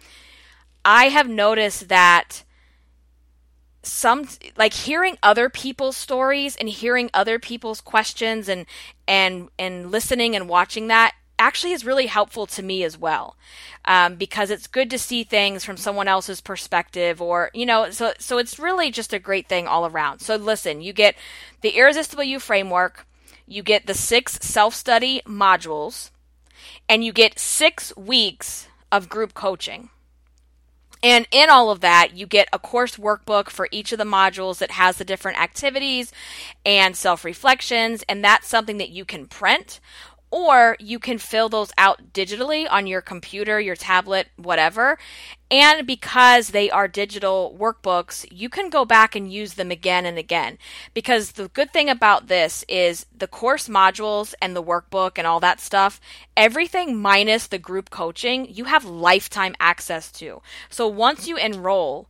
I 0.84 1.06
have 1.06 1.30
noticed 1.30 1.88
that 1.88 2.44
some 3.84 4.28
like 4.58 4.74
hearing 4.74 5.18
other 5.24 5.50
people's 5.50 5.98
stories 5.98 6.56
and 6.56 6.70
hearing 6.70 7.10
other 7.14 7.40
people's 7.40 7.82
questions 7.82 8.48
and 8.48 8.66
and 9.08 9.50
and 9.58 9.90
listening 9.92 10.36
and 10.36 10.48
watching 10.48 10.88
that 10.88 11.16
actually 11.42 11.74
is 11.74 11.84
really 11.84 12.06
helpful 12.06 12.46
to 12.46 12.62
me 12.62 12.84
as 12.84 12.98
well 12.98 13.36
um, 13.86 14.16
because 14.16 14.52
it's 14.52 14.68
good 14.68 14.92
to 14.92 15.00
see 15.00 15.24
things 15.24 15.66
from 15.66 15.76
someone 15.76 16.08
else's 16.08 16.40
perspective 16.40 17.20
or 17.20 17.50
you 17.54 17.66
know 17.66 17.90
so 17.90 18.14
so 18.20 18.38
it's 18.38 18.60
really 18.60 18.92
just 18.92 19.12
a 19.12 19.20
great 19.20 19.50
thing 19.50 19.68
all 19.68 19.88
around 19.88 20.20
so 20.20 20.36
listen 20.36 20.82
you 20.82 20.94
get 20.94 21.16
the 21.62 21.72
irresistible 21.72 22.24
you 22.24 22.40
framework 22.40 23.08
you 23.48 23.64
get 23.64 23.88
the 23.88 23.94
six 23.96 24.38
self-study 24.42 25.22
modules 25.26 26.12
and 26.88 27.04
you 27.04 27.12
get 27.12 27.40
six 27.40 27.96
weeks 27.98 28.68
of 28.92 29.10
group 29.10 29.34
coaching 29.34 29.90
and 31.04 31.28
in 31.32 31.50
all 31.50 31.72
of 31.72 31.80
that, 31.82 32.16
you 32.16 32.28
get 32.28 32.48
a 32.54 32.60
course 32.60 32.98
workbook 32.98 33.50
for 33.50 33.68
each 33.72 33.92
of 33.92 33.98
the 33.98 34.04
modules 34.04 34.60
that 34.60 34.72
has 34.72 34.98
the 34.98 35.06
different 35.06 35.42
activities 35.42 36.14
and 36.66 36.96
self 36.96 37.26
reflections. 37.26 38.04
And 38.08 38.24
that's 38.24 38.48
something 38.48 38.78
that 38.78 38.90
you 38.90 39.04
can 39.04 39.26
print 39.26 39.80
or 40.32 40.78
you 40.80 40.98
can 40.98 41.18
fill 41.18 41.50
those 41.50 41.72
out 41.78 42.14
digitally 42.14 42.66
on 42.72 42.88
your 42.88 43.02
computer, 43.02 43.60
your 43.60 43.76
tablet, 43.76 44.28
whatever. 44.38 44.98
And 45.52 45.86
because 45.86 46.50
they 46.50 46.72
are 46.72 46.88
digital 46.88 47.56
workbooks, 47.60 48.26
you 48.32 48.48
can 48.48 48.70
go 48.70 48.86
back 48.86 49.18
and 49.18 49.32
use 49.32 49.56
them 49.56 49.70
again 49.70 50.06
and 50.06 50.18
again. 50.18 50.58
Because 50.94 51.34
the 51.34 51.50
good 51.50 51.74
thing 51.74 51.90
about 51.90 52.28
this 52.28 52.64
is 52.70 53.06
the 53.16 53.28
course 53.28 53.68
modules 53.68 54.34
and 54.42 54.56
the 54.56 54.64
workbook 54.64 55.18
and 55.18 55.28
all 55.28 55.42
that 55.42 55.60
stuff, 55.60 56.00
everything 56.38 56.98
minus 56.98 57.48
the 57.48 57.60
group 57.60 57.90
coaching, 57.90 58.48
you 58.50 58.64
have 58.64 58.86
lifetime 58.86 59.54
access 59.60 60.10
to. 60.14 60.42
So 60.70 60.88
once 60.88 61.28
you 61.28 61.36
enroll, 61.36 62.08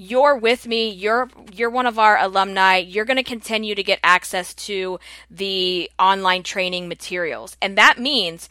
you're 0.00 0.36
with 0.36 0.64
me 0.64 0.88
you're 0.88 1.28
you're 1.52 1.68
one 1.68 1.84
of 1.84 1.98
our 1.98 2.16
alumni 2.18 2.76
you're 2.76 3.04
going 3.04 3.16
to 3.16 3.22
continue 3.22 3.74
to 3.74 3.82
get 3.82 3.98
access 4.04 4.54
to 4.54 4.96
the 5.28 5.90
online 5.98 6.44
training 6.44 6.86
materials 6.88 7.56
and 7.60 7.76
that 7.76 7.98
means 7.98 8.48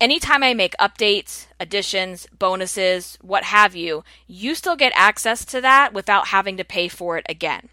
anytime 0.00 0.42
i 0.42 0.54
make 0.54 0.74
updates 0.80 1.48
additions 1.60 2.26
bonuses 2.38 3.18
what 3.20 3.44
have 3.44 3.76
you 3.76 4.02
you 4.26 4.54
still 4.54 4.74
get 4.74 4.92
access 4.96 5.44
to 5.44 5.60
that 5.60 5.92
without 5.92 6.28
having 6.28 6.56
to 6.56 6.64
pay 6.64 6.88
for 6.88 7.18
it 7.18 7.26
again 7.28 7.68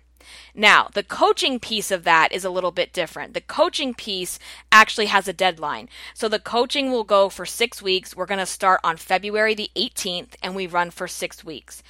now, 0.56 0.90
the 0.94 1.04
coaching 1.04 1.60
piece 1.60 1.90
of 1.90 2.04
that 2.04 2.32
is 2.32 2.46
a 2.46 2.50
little 2.50 2.72
bit 2.72 2.94
different. 2.94 3.34
The 3.34 3.42
coaching 3.42 3.94
piece 3.94 4.38
actually 4.72 5.08
has 5.08 5.28
a 5.28 5.34
deadline. 5.34 5.90
So 6.14 6.28
the 6.28 6.40
coaching 6.40 6.92
will 6.92 7.04
go 7.04 7.30
for 7.30 7.46
six 7.46 7.82
weeks. 7.82 8.16
We're 8.16 8.28
going 8.28 8.40
to 8.40 8.46
start 8.46 8.80
on 8.84 8.98
February 8.98 9.56
the 9.56 9.72
18th 9.76 10.36
and 10.44 10.56
we 10.56 10.68
run 10.68 10.92
for 10.92 11.08
six 11.08 11.44
weeks. 11.44 11.82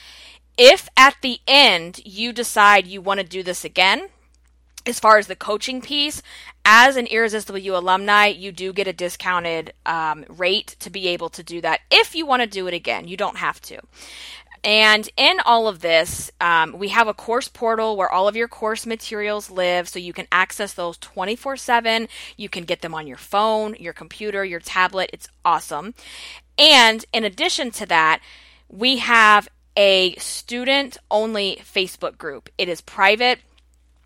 If 0.58 0.88
at 0.96 1.16
the 1.22 1.40
end 1.48 2.02
you 2.06 2.32
decide 2.32 2.88
you 2.88 3.02
want 3.02 3.20
to 3.20 3.26
do 3.26 3.44
this 3.44 3.66
again, 3.66 4.10
as 4.86 5.00
far 5.00 5.18
as 5.18 5.28
the 5.28 5.36
coaching 5.36 5.82
piece, 5.82 6.22
as 6.66 6.96
an 6.96 7.08
Irresistible 7.08 7.60
You 7.60 7.76
alumni, 7.76 8.28
you 8.28 8.52
do 8.52 8.74
get 8.74 8.88
a 8.88 8.94
discounted 8.94 9.74
um, 9.86 10.26
rate 10.28 10.76
to 10.80 10.90
be 10.90 11.08
able 11.08 11.30
to 11.30 11.44
do 11.44 11.62
that. 11.62 11.82
If 11.90 12.16
you 12.16 12.26
want 12.26 12.42
to 12.42 12.48
do 12.48 12.68
it 12.68 12.74
again, 12.74 13.08
you 13.08 13.18
don't 13.18 13.38
have 13.38 13.62
to. 13.62 13.80
And 14.64 15.10
in 15.18 15.40
all 15.46 15.68
of 15.68 15.82
this, 15.82 16.32
um, 16.40 16.78
we 16.78 16.88
have 16.90 17.10
a 17.10 17.14
course 17.14 17.50
portal 17.50 17.98
where 17.98 18.10
all 18.10 18.30
of 18.30 18.36
your 18.36 18.48
course 18.48 18.86
materials 18.86 19.52
live, 19.52 19.90
so 19.90 20.00
you 20.00 20.14
can 20.14 20.28
access 20.32 20.74
those 20.74 20.98
24 20.98 21.58
7. 21.58 22.08
You 22.38 22.48
can 22.48 22.64
get 22.64 22.82
them 22.82 22.96
on 22.96 23.06
your 23.06 23.18
phone, 23.18 23.76
your 23.78 23.92
computer, 23.92 24.46
your 24.46 24.62
tablet. 24.62 25.10
It's 25.12 25.28
awesome. 25.44 25.94
And 26.58 27.04
in 27.12 27.26
addition 27.26 27.72
to 27.72 27.86
that, 27.88 28.22
we 28.70 28.98
have 29.00 29.50
a 29.76 30.16
student 30.16 30.98
only 31.10 31.62
Facebook 31.64 32.18
group. 32.18 32.50
It 32.58 32.70
is 32.70 32.82
private. 32.82 33.40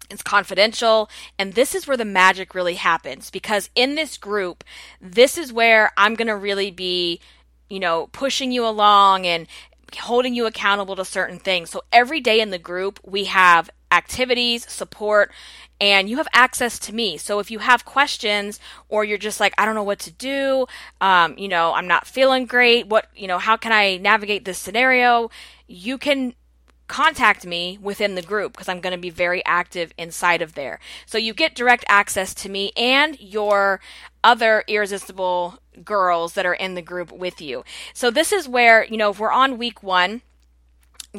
It's 0.09 0.21
confidential, 0.21 1.09
and 1.37 1.53
this 1.53 1.75
is 1.75 1.85
where 1.85 1.97
the 1.97 2.05
magic 2.05 2.55
really 2.55 2.75
happens 2.75 3.29
because 3.29 3.69
in 3.75 3.95
this 3.95 4.17
group, 4.17 4.63
this 5.01 5.37
is 5.37 5.51
where 5.51 5.91
I'm 5.97 6.15
going 6.15 6.29
to 6.29 6.35
really 6.37 6.71
be, 6.71 7.19
you 7.69 7.81
know, 7.81 8.07
pushing 8.13 8.53
you 8.53 8.65
along 8.65 9.27
and 9.27 9.47
holding 9.99 10.33
you 10.33 10.45
accountable 10.45 10.95
to 10.95 11.03
certain 11.03 11.39
things. 11.39 11.69
So 11.69 11.83
every 11.91 12.21
day 12.21 12.39
in 12.39 12.51
the 12.51 12.57
group, 12.57 13.01
we 13.03 13.25
have 13.25 13.69
activities, 13.91 14.69
support, 14.71 15.31
and 15.79 16.09
you 16.09 16.17
have 16.17 16.27
access 16.33 16.79
to 16.79 16.93
me. 16.93 17.17
So 17.17 17.39
if 17.39 17.51
you 17.51 17.59
have 17.59 17.85
questions 17.85 18.59
or 18.89 19.03
you're 19.03 19.17
just 19.17 19.39
like, 19.39 19.53
I 19.57 19.65
don't 19.65 19.75
know 19.75 19.83
what 19.83 19.99
to 19.99 20.11
do, 20.11 20.65
um, 21.01 21.35
you 21.37 21.47
know, 21.47 21.73
I'm 21.73 21.87
not 21.87 22.07
feeling 22.07 22.45
great, 22.45 22.87
what, 22.87 23.07
you 23.15 23.27
know, 23.27 23.37
how 23.37 23.57
can 23.57 23.71
I 23.71 23.97
navigate 23.97 24.45
this 24.45 24.57
scenario? 24.57 25.29
You 25.67 25.97
can 25.97 26.33
contact 26.87 27.45
me 27.45 27.77
within 27.81 28.15
the 28.15 28.21
group 28.21 28.53
because 28.53 28.69
I'm 28.69 28.79
going 28.79 28.95
to 28.95 29.01
be 29.01 29.09
very 29.09 29.43
active 29.45 29.93
inside 29.97 30.41
of 30.41 30.53
there. 30.53 30.79
So 31.05 31.17
you 31.17 31.33
get 31.33 31.53
direct 31.53 31.83
access 31.87 32.33
to 32.35 32.49
me 32.49 32.71
and 32.77 33.19
your 33.19 33.81
other 34.23 34.63
irresistible 34.67 35.59
girls 35.83 36.33
that 36.33 36.45
are 36.45 36.53
in 36.53 36.75
the 36.75 36.81
group 36.81 37.11
with 37.11 37.41
you. 37.41 37.63
So 37.93 38.09
this 38.09 38.31
is 38.31 38.47
where, 38.47 38.85
you 38.85 38.97
know, 38.97 39.11
if 39.11 39.19
we're 39.19 39.31
on 39.31 39.57
week 39.57 39.83
one, 39.83 40.21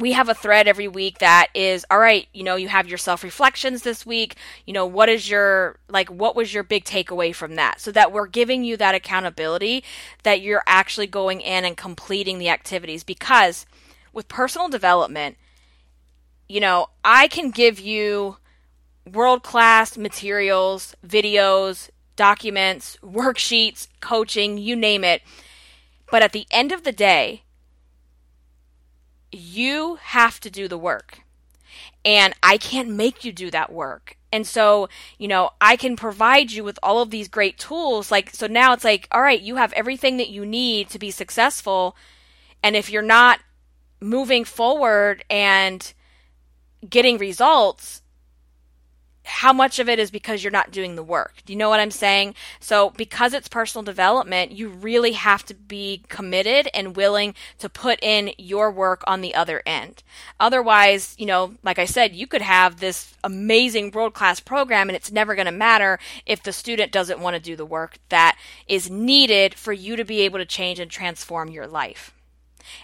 we 0.01 0.13
have 0.13 0.29
a 0.29 0.35
thread 0.35 0.69
every 0.69 0.89
week 0.89 1.19
that 1.19 1.49
is 1.55 1.85
all 1.91 1.99
right 1.99 2.29
you 2.33 2.43
know 2.43 2.57
you 2.57 2.69
have 2.69 2.89
your 2.89 2.99
self 2.99 3.23
reflections 3.23 3.83
this 3.83 4.05
week. 4.07 4.37
You 4.67 4.73
know 4.73 4.87
what 4.87 5.09
is 5.09 5.29
your 5.29 5.79
like 5.89 6.09
what 6.09 6.37
was 6.37 6.53
your 6.53 6.63
big 6.63 6.85
takeaway 6.85 7.35
from 7.35 7.57
that? 7.57 7.81
So 7.81 7.93
that 7.93 8.13
we're 8.13 8.27
giving 8.27 8.65
you 8.65 8.77
that 8.77 8.95
accountability 8.95 9.85
that 10.23 10.41
you're 10.41 10.65
actually 10.67 11.07
going 11.07 11.41
in 11.41 11.65
and 11.65 11.77
completing 11.77 12.39
the 12.39 12.49
activities. 12.49 13.05
Because 13.05 13.67
with 14.13 14.29
personal 14.29 14.69
development 14.69 15.37
you 16.49 16.61
know 16.61 16.89
i 17.05 17.29
can 17.29 17.51
give 17.51 17.79
you 17.79 18.39
world 19.13 19.43
class 19.43 19.99
materials 19.99 20.95
videos 21.07 21.91
documents 22.19 22.99
worksheets 23.03 23.87
coaching 24.01 24.59
you 24.59 24.77
name 24.77 25.05
it. 25.05 25.23
But 26.11 26.23
at 26.23 26.33
the 26.33 26.47
end 26.51 26.73
of 26.73 26.83
the 26.83 26.93
day 26.93 27.45
you 29.33 29.97
have 30.03 30.41
to 30.41 30.51
do 30.51 30.69
the 30.69 30.79
work. 30.79 31.21
and 32.05 32.35
I 32.43 32.59
can't 32.59 32.89
make 32.91 33.25
you 33.25 33.33
do 33.33 33.51
that 33.51 33.73
work. 33.73 34.17
And 34.33 34.47
so, 34.47 34.89
you 35.19 35.29
know, 35.29 35.51
I 35.61 35.77
can 35.77 35.97
provide 35.97 36.53
you 36.53 36.65
with 36.65 36.79
all 36.83 37.01
of 37.03 37.11
these 37.11 37.29
great 37.29 37.59
tools. 37.59 38.11
Like, 38.11 38.31
so 38.35 38.47
now 38.47 38.73
it's 38.73 38.85
like, 38.85 39.09
all 39.11 39.23
right, 39.23 39.41
you 39.41 39.57
have 39.57 39.73
everything 39.73 40.17
that 40.19 40.31
you 40.31 40.45
need 40.47 40.91
to 40.91 40.99
be 40.99 41.11
successful. 41.11 41.97
And 42.63 42.77
if 42.77 42.91
you're 42.91 43.03
not 43.03 43.41
moving 44.01 44.45
forward 44.45 45.25
and 45.31 45.93
getting 46.89 47.19
results, 47.19 48.03
how 49.29 49.53
much 49.53 49.79
of 49.79 49.89
it 49.89 49.99
is 49.99 50.11
because 50.11 50.43
you're 50.43 50.51
not 50.51 50.71
doing 50.71 50.97
the 50.97 51.03
work? 51.03 51.35
Do 51.45 51.53
you 51.53 51.59
know 51.59 51.69
what 51.69 51.81
I'm 51.81 51.91
saying? 51.91 52.35
So, 52.61 52.91
because 52.91 53.35
it's 53.35 53.49
personal 53.49 53.85
development, 53.85 54.53
you 54.53 54.69
really 54.69 55.13
have 55.13 55.45
to 55.47 55.55
be 55.55 56.03
committed 56.09 56.69
and 56.73 56.97
willing 56.97 57.35
to 57.59 57.69
put 57.69 58.03
in 58.03 58.33
your 58.39 58.71
work 58.71 59.05
on 59.07 59.21
the 59.21 59.35
other 59.35 59.63
end. 59.67 60.03
Otherwise, 60.41 61.15
you 61.19 61.27
know, 61.27 61.55
like 61.63 61.79
I 61.79 61.85
said, 61.85 62.15
you 62.15 62.27
could 62.27 62.43
have 62.43 62.81
this 62.81 63.15
amazing 63.23 63.91
world 63.91 64.15
class 64.15 64.41
program 64.41 64.89
and 64.89 64.97
it's 64.97 65.13
never 65.13 65.35
going 65.35 65.47
to 65.47 65.53
matter 65.53 65.99
if 66.25 66.43
the 66.43 66.53
student 66.53 66.91
doesn't 66.91 67.21
want 67.21 67.35
to 67.35 67.41
do 67.41 67.55
the 67.55 67.67
work 67.67 67.99
that 68.09 68.39
is 68.67 68.91
needed 68.91 69.55
for 69.55 69.73
you 69.73 69.97
to 69.97 70.05
be 70.05 70.23
able 70.23 70.39
to 70.39 70.47
change 70.47 70.81
and 70.81 70.91
transform 70.91 71.51
your 71.51 71.67
life. 71.67 72.15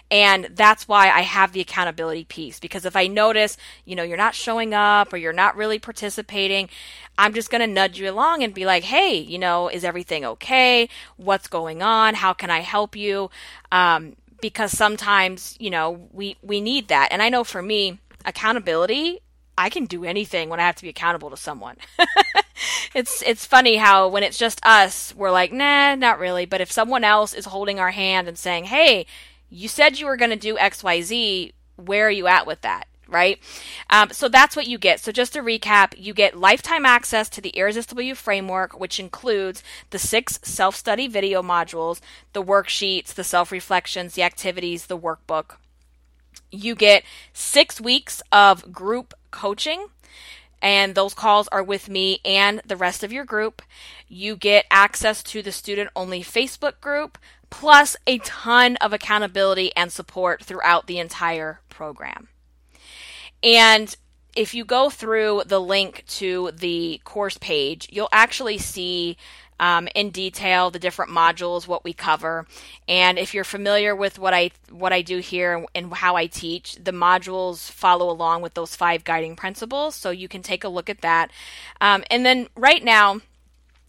And 0.09 0.49
that's 0.51 0.87
why 0.87 1.09
I 1.09 1.21
have 1.21 1.51
the 1.51 1.61
accountability 1.61 2.25
piece 2.25 2.59
because 2.59 2.85
if 2.85 2.95
I 2.95 3.07
notice, 3.07 3.57
you 3.85 3.95
know, 3.95 4.03
you're 4.03 4.17
not 4.17 4.35
showing 4.35 4.73
up 4.73 5.13
or 5.13 5.17
you're 5.17 5.33
not 5.33 5.55
really 5.55 5.79
participating, 5.79 6.69
I'm 7.17 7.33
just 7.33 7.49
going 7.49 7.61
to 7.61 7.67
nudge 7.67 7.99
you 7.99 8.09
along 8.09 8.43
and 8.43 8.53
be 8.53 8.65
like, 8.65 8.83
hey, 8.83 9.17
you 9.17 9.37
know, 9.37 9.67
is 9.69 9.83
everything 9.83 10.25
okay? 10.25 10.89
What's 11.17 11.47
going 11.47 11.81
on? 11.81 12.15
How 12.15 12.33
can 12.33 12.49
I 12.49 12.59
help 12.59 12.95
you? 12.95 13.29
Um, 13.71 14.15
because 14.41 14.71
sometimes, 14.71 15.55
you 15.59 15.69
know, 15.69 16.07
we, 16.11 16.37
we 16.41 16.61
need 16.61 16.89
that. 16.89 17.09
And 17.11 17.21
I 17.21 17.29
know 17.29 17.43
for 17.43 17.61
me, 17.61 17.99
accountability 18.25 19.21
I 19.57 19.69
can 19.69 19.85
do 19.85 20.03
anything 20.03 20.49
when 20.49 20.59
I 20.59 20.63
have 20.63 20.75
to 20.75 20.83
be 20.83 20.89
accountable 20.89 21.29
to 21.29 21.37
someone. 21.37 21.77
it's 22.93 23.21
it's 23.21 23.45
funny 23.45 23.77
how 23.77 24.09
when 24.09 24.23
it's 24.23 24.37
just 24.37 24.59
us, 24.65 25.13
we're 25.15 25.31
like, 25.31 25.53
nah, 25.53 25.95
not 25.95 26.19
really. 26.19 26.45
But 26.45 26.61
if 26.61 26.71
someone 26.71 27.03
else 27.03 27.33
is 27.33 27.45
holding 27.45 27.79
our 27.79 27.91
hand 27.91 28.27
and 28.27 28.37
saying, 28.37 28.65
"Hey, 28.65 29.05
you 29.55 29.69
said 29.69 29.99
you 29.99 30.05
were 30.05 30.17
going 30.17 30.31
to 30.31 30.35
do 30.35 30.57
XYZ. 30.57 31.53
Where 31.77 32.07
are 32.07 32.11
you 32.11 32.27
at 32.27 32.45
with 32.45 32.61
that? 32.61 32.87
Right? 33.07 33.39
Um, 33.89 34.09
so 34.11 34.27
that's 34.27 34.55
what 34.55 34.67
you 34.67 34.77
get. 34.77 34.99
So, 34.99 35.11
just 35.11 35.33
to 35.33 35.41
recap, 35.41 35.93
you 35.95 36.13
get 36.13 36.37
lifetime 36.37 36.85
access 36.85 37.29
to 37.29 37.41
the 37.41 37.49
Irresistible 37.49 38.01
You 38.01 38.15
framework, 38.15 38.79
which 38.79 38.99
includes 38.99 39.63
the 39.91 39.99
six 39.99 40.39
self 40.41 40.75
study 40.75 41.07
video 41.07 41.43
modules, 41.43 42.01
the 42.33 42.43
worksheets, 42.43 43.13
the 43.13 43.23
self 43.23 43.51
reflections, 43.51 44.15
the 44.15 44.23
activities, 44.23 44.87
the 44.87 44.97
workbook. 44.97 45.57
You 46.51 46.73
get 46.73 47.03
six 47.31 47.79
weeks 47.79 48.23
of 48.31 48.73
group 48.73 49.13
coaching 49.29 49.87
and 50.61 50.95
those 50.95 51.13
calls 51.13 51.47
are 51.49 51.61
with 51.61 51.89
me 51.89 52.19
and 52.25 52.59
the 52.65 52.75
rest 52.75 53.03
of 53.03 53.13
your 53.13 53.23
group. 53.23 53.61
You 54.07 54.35
get 54.35 54.65
access 54.71 55.21
to 55.23 55.43
the 55.43 55.51
student 55.51 55.91
only 55.95 56.21
Facebook 56.21 56.81
group, 56.81 57.19
plus 57.59 57.95
a 58.05 58.17
ton 58.17 58.75
of 58.77 58.91
accountability 58.91 59.71
and 59.77 59.89
support 59.89 60.43
throughout 60.43 60.87
the 60.87 60.99
entire 60.99 61.61
program. 61.69 62.27
And 63.41 63.95
if 64.35 64.53
you 64.53 64.65
go 64.65 64.89
through 64.89 65.43
the 65.45 65.61
link 65.61 66.03
to 66.19 66.51
the 66.53 66.99
course 67.05 67.37
page, 67.37 67.87
you'll 67.89 68.09
actually 68.11 68.57
see 68.57 69.15
um, 69.57 69.87
in 69.95 70.09
detail 70.09 70.69
the 70.69 70.79
different 70.79 71.11
modules, 71.11 71.65
what 71.65 71.85
we 71.85 71.93
cover, 71.93 72.45
and 72.89 73.17
if 73.17 73.33
you're 73.33 73.45
familiar 73.45 73.95
with 73.95 74.19
what 74.19 74.33
I 74.33 74.51
what 74.69 74.91
I 74.91 75.01
do 75.01 75.19
here 75.19 75.65
and 75.73 75.93
how 75.93 76.17
I 76.17 76.27
teach, 76.27 76.75
the 76.75 76.91
modules 76.91 77.71
follow 77.71 78.09
along 78.09 78.41
with 78.41 78.53
those 78.53 78.75
five 78.75 79.05
guiding 79.05 79.37
principles. 79.37 79.95
So 79.95 80.09
you 80.09 80.27
can 80.27 80.41
take 80.41 80.65
a 80.65 80.67
look 80.67 80.89
at 80.89 80.99
that. 81.01 81.31
Um, 81.79 82.03
and 82.11 82.25
then 82.25 82.49
right 82.57 82.83
now 82.83 83.21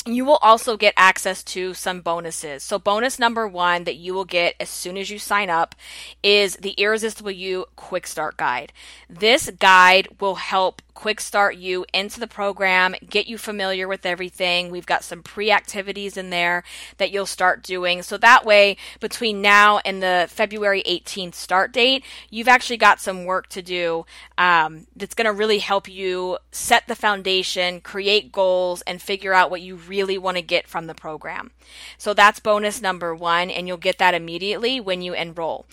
you 0.06 0.24
will 0.24 0.38
also 0.40 0.76
get 0.76 0.94
access 0.96 1.42
to 1.42 1.74
some 1.74 2.00
bonuses. 2.00 2.62
So, 2.62 2.78
bonus 2.78 3.18
number 3.18 3.46
one 3.46 3.84
that 3.84 3.96
you 3.96 4.14
will 4.14 4.24
get 4.24 4.54
as 4.60 4.68
soon 4.68 4.96
as 4.96 5.10
you 5.10 5.18
sign 5.18 5.50
up 5.50 5.74
is 6.22 6.56
the 6.56 6.72
Irresistible 6.72 7.30
You 7.30 7.66
Quick 7.76 8.06
Start 8.06 8.36
Guide. 8.36 8.72
This 9.08 9.50
guide 9.58 10.08
will 10.20 10.36
help 10.36 10.82
quick 10.96 11.20
start 11.20 11.56
you 11.56 11.84
into 11.92 12.18
the 12.18 12.26
program, 12.26 12.96
get 13.08 13.28
you 13.28 13.36
familiar 13.38 13.86
with 13.86 14.06
everything. 14.06 14.70
We've 14.70 14.86
got 14.86 15.04
some 15.04 15.22
pre 15.22 15.52
activities 15.52 16.16
in 16.16 16.30
there 16.30 16.64
that 16.96 17.12
you'll 17.12 17.26
start 17.26 17.62
doing. 17.62 18.02
So 18.02 18.16
that 18.16 18.44
way, 18.44 18.78
between 18.98 19.42
now 19.42 19.78
and 19.84 20.02
the 20.02 20.26
February 20.28 20.82
18th 20.84 21.34
start 21.34 21.72
date, 21.72 22.02
you've 22.30 22.48
actually 22.48 22.78
got 22.78 22.98
some 22.98 23.26
work 23.26 23.48
to 23.50 23.62
do 23.62 24.06
um, 24.38 24.86
that's 24.96 25.14
going 25.14 25.26
to 25.26 25.32
really 25.32 25.58
help 25.58 25.86
you 25.86 26.38
set 26.50 26.88
the 26.88 26.96
foundation, 26.96 27.82
create 27.82 28.32
goals, 28.32 28.80
and 28.82 29.00
figure 29.00 29.34
out 29.34 29.50
what 29.50 29.60
you 29.60 29.76
really 29.76 30.16
want 30.16 30.38
to 30.38 30.42
get 30.42 30.66
from 30.66 30.86
the 30.86 30.94
program. 30.94 31.50
So 31.98 32.14
that's 32.14 32.40
bonus 32.40 32.80
number 32.80 33.14
one, 33.14 33.50
and 33.50 33.68
you'll 33.68 33.76
get 33.76 33.98
that 33.98 34.14
immediately 34.14 34.80
when 34.80 35.02
you 35.02 35.12
enroll. 35.12 35.66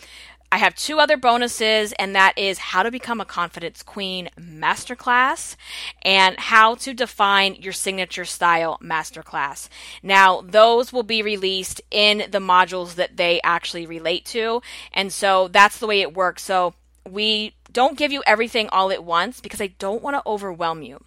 I 0.54 0.58
have 0.58 0.76
two 0.76 1.00
other 1.00 1.16
bonuses, 1.16 1.92
and 1.98 2.14
that 2.14 2.38
is 2.38 2.58
how 2.58 2.84
to 2.84 2.92
become 2.92 3.20
a 3.20 3.24
confidence 3.24 3.82
queen 3.82 4.30
masterclass 4.38 5.56
and 6.02 6.38
how 6.38 6.76
to 6.76 6.94
define 6.94 7.56
your 7.56 7.72
signature 7.72 8.24
style 8.24 8.78
masterclass. 8.80 9.68
Now, 10.00 10.42
those 10.42 10.92
will 10.92 11.02
be 11.02 11.22
released 11.22 11.82
in 11.90 12.18
the 12.30 12.38
modules 12.38 12.94
that 12.94 13.16
they 13.16 13.40
actually 13.42 13.84
relate 13.84 14.26
to, 14.26 14.62
and 14.92 15.12
so 15.12 15.48
that's 15.48 15.78
the 15.78 15.88
way 15.88 16.02
it 16.02 16.14
works. 16.14 16.44
So 16.44 16.74
we 17.04 17.56
don't 17.72 17.98
give 17.98 18.12
you 18.12 18.22
everything 18.24 18.68
all 18.68 18.92
at 18.92 19.02
once 19.02 19.40
because 19.40 19.60
I 19.60 19.74
don't 19.80 20.04
want 20.04 20.14
to 20.14 20.22
overwhelm 20.24 20.82
you. 20.82 21.02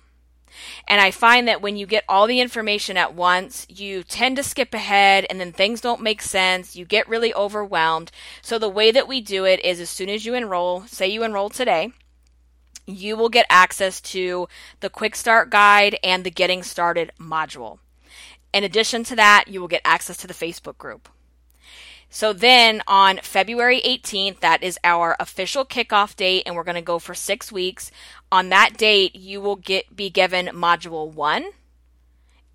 And 0.88 1.02
I 1.02 1.12
find 1.12 1.48
that 1.48 1.62
when 1.62 1.78
you 1.78 1.86
get 1.86 2.04
all 2.08 2.28
the 2.28 2.40
information 2.40 2.98
at 2.98 3.14
once, 3.14 3.66
you 3.70 4.04
tend 4.04 4.38
to 4.38 4.44
skip 4.44 4.74
ahead 4.74 5.26
and 5.30 5.40
then 5.40 5.52
things 5.52 5.82
don't 5.82 6.02
make 6.02 6.22
sense. 6.22 6.76
You 6.76 6.86
get 6.86 7.08
really 7.10 7.34
overwhelmed. 7.34 8.12
So 8.42 8.58
the 8.58 8.70
way 8.70 8.92
that 8.92 9.08
we 9.08 9.22
do 9.22 9.46
it 9.46 9.64
is 9.64 9.80
as 9.80 9.90
soon 9.90 10.10
as 10.10 10.26
you 10.26 10.34
enroll, 10.34 10.82
say 10.84 11.08
you 11.08 11.24
enroll 11.24 11.50
today, 11.50 11.92
you 12.86 13.18
will 13.18 13.30
get 13.30 13.46
access 13.50 14.00
to 14.00 14.48
the 14.80 14.90
quick 14.90 15.16
start 15.16 15.50
guide 15.50 15.98
and 16.04 16.24
the 16.24 16.32
getting 16.32 16.64
started 16.64 17.12
module. 17.20 17.80
In 18.54 18.64
addition 18.64 19.04
to 19.06 19.16
that, 19.18 19.46
you 19.48 19.60
will 19.60 19.68
get 19.68 19.82
access 19.84 20.18
to 20.18 20.28
the 20.28 20.34
Facebook 20.34 20.78
group. 20.78 21.10
So 22.10 22.34
then 22.34 22.82
on 22.88 23.20
February 23.22 23.82
18th, 23.82 24.39
that 24.39 24.63
is 24.63 24.80
our 24.84 25.15
official 25.20 25.65
kickoff 25.65 26.15
date, 26.15 26.43
and 26.46 26.56
we're 26.56 26.63
going 26.63 26.76
to 26.76 26.82
go 26.82 27.00
for 27.00 27.13
six 27.13 27.52
weeks. 27.52 27.91
On 28.32 28.50
that 28.50 28.78
date, 28.78 29.15
you 29.15 29.41
will 29.41 29.58
get 29.58 29.96
be 29.96 30.10
given 30.10 30.48
module 30.48 31.12
one, 31.12 31.46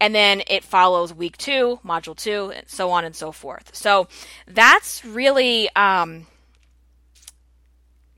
and 0.00 0.14
then 0.14 0.42
it 0.48 0.64
follows 0.64 1.12
week 1.12 1.36
two, 1.36 1.80
module 1.84 2.16
two, 2.16 2.50
and 2.54 2.68
so 2.68 2.90
on 2.90 3.04
and 3.04 3.14
so 3.14 3.30
forth. 3.30 3.74
So 3.74 4.08
that's 4.46 5.04
really 5.04 5.68
um, 5.76 6.26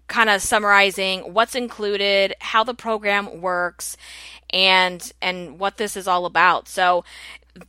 kind 0.07 0.31
of 0.31 0.40
summarizing 0.40 1.35
what's 1.35 1.55
included, 1.55 2.35
how 2.40 2.62
the 2.62 2.75
program 2.75 3.40
works, 3.40 3.97
and 4.51 5.12
and 5.20 5.59
what 5.59 5.79
this 5.79 5.97
is 5.97 6.07
all 6.07 6.27
about. 6.27 6.68
So 6.68 7.05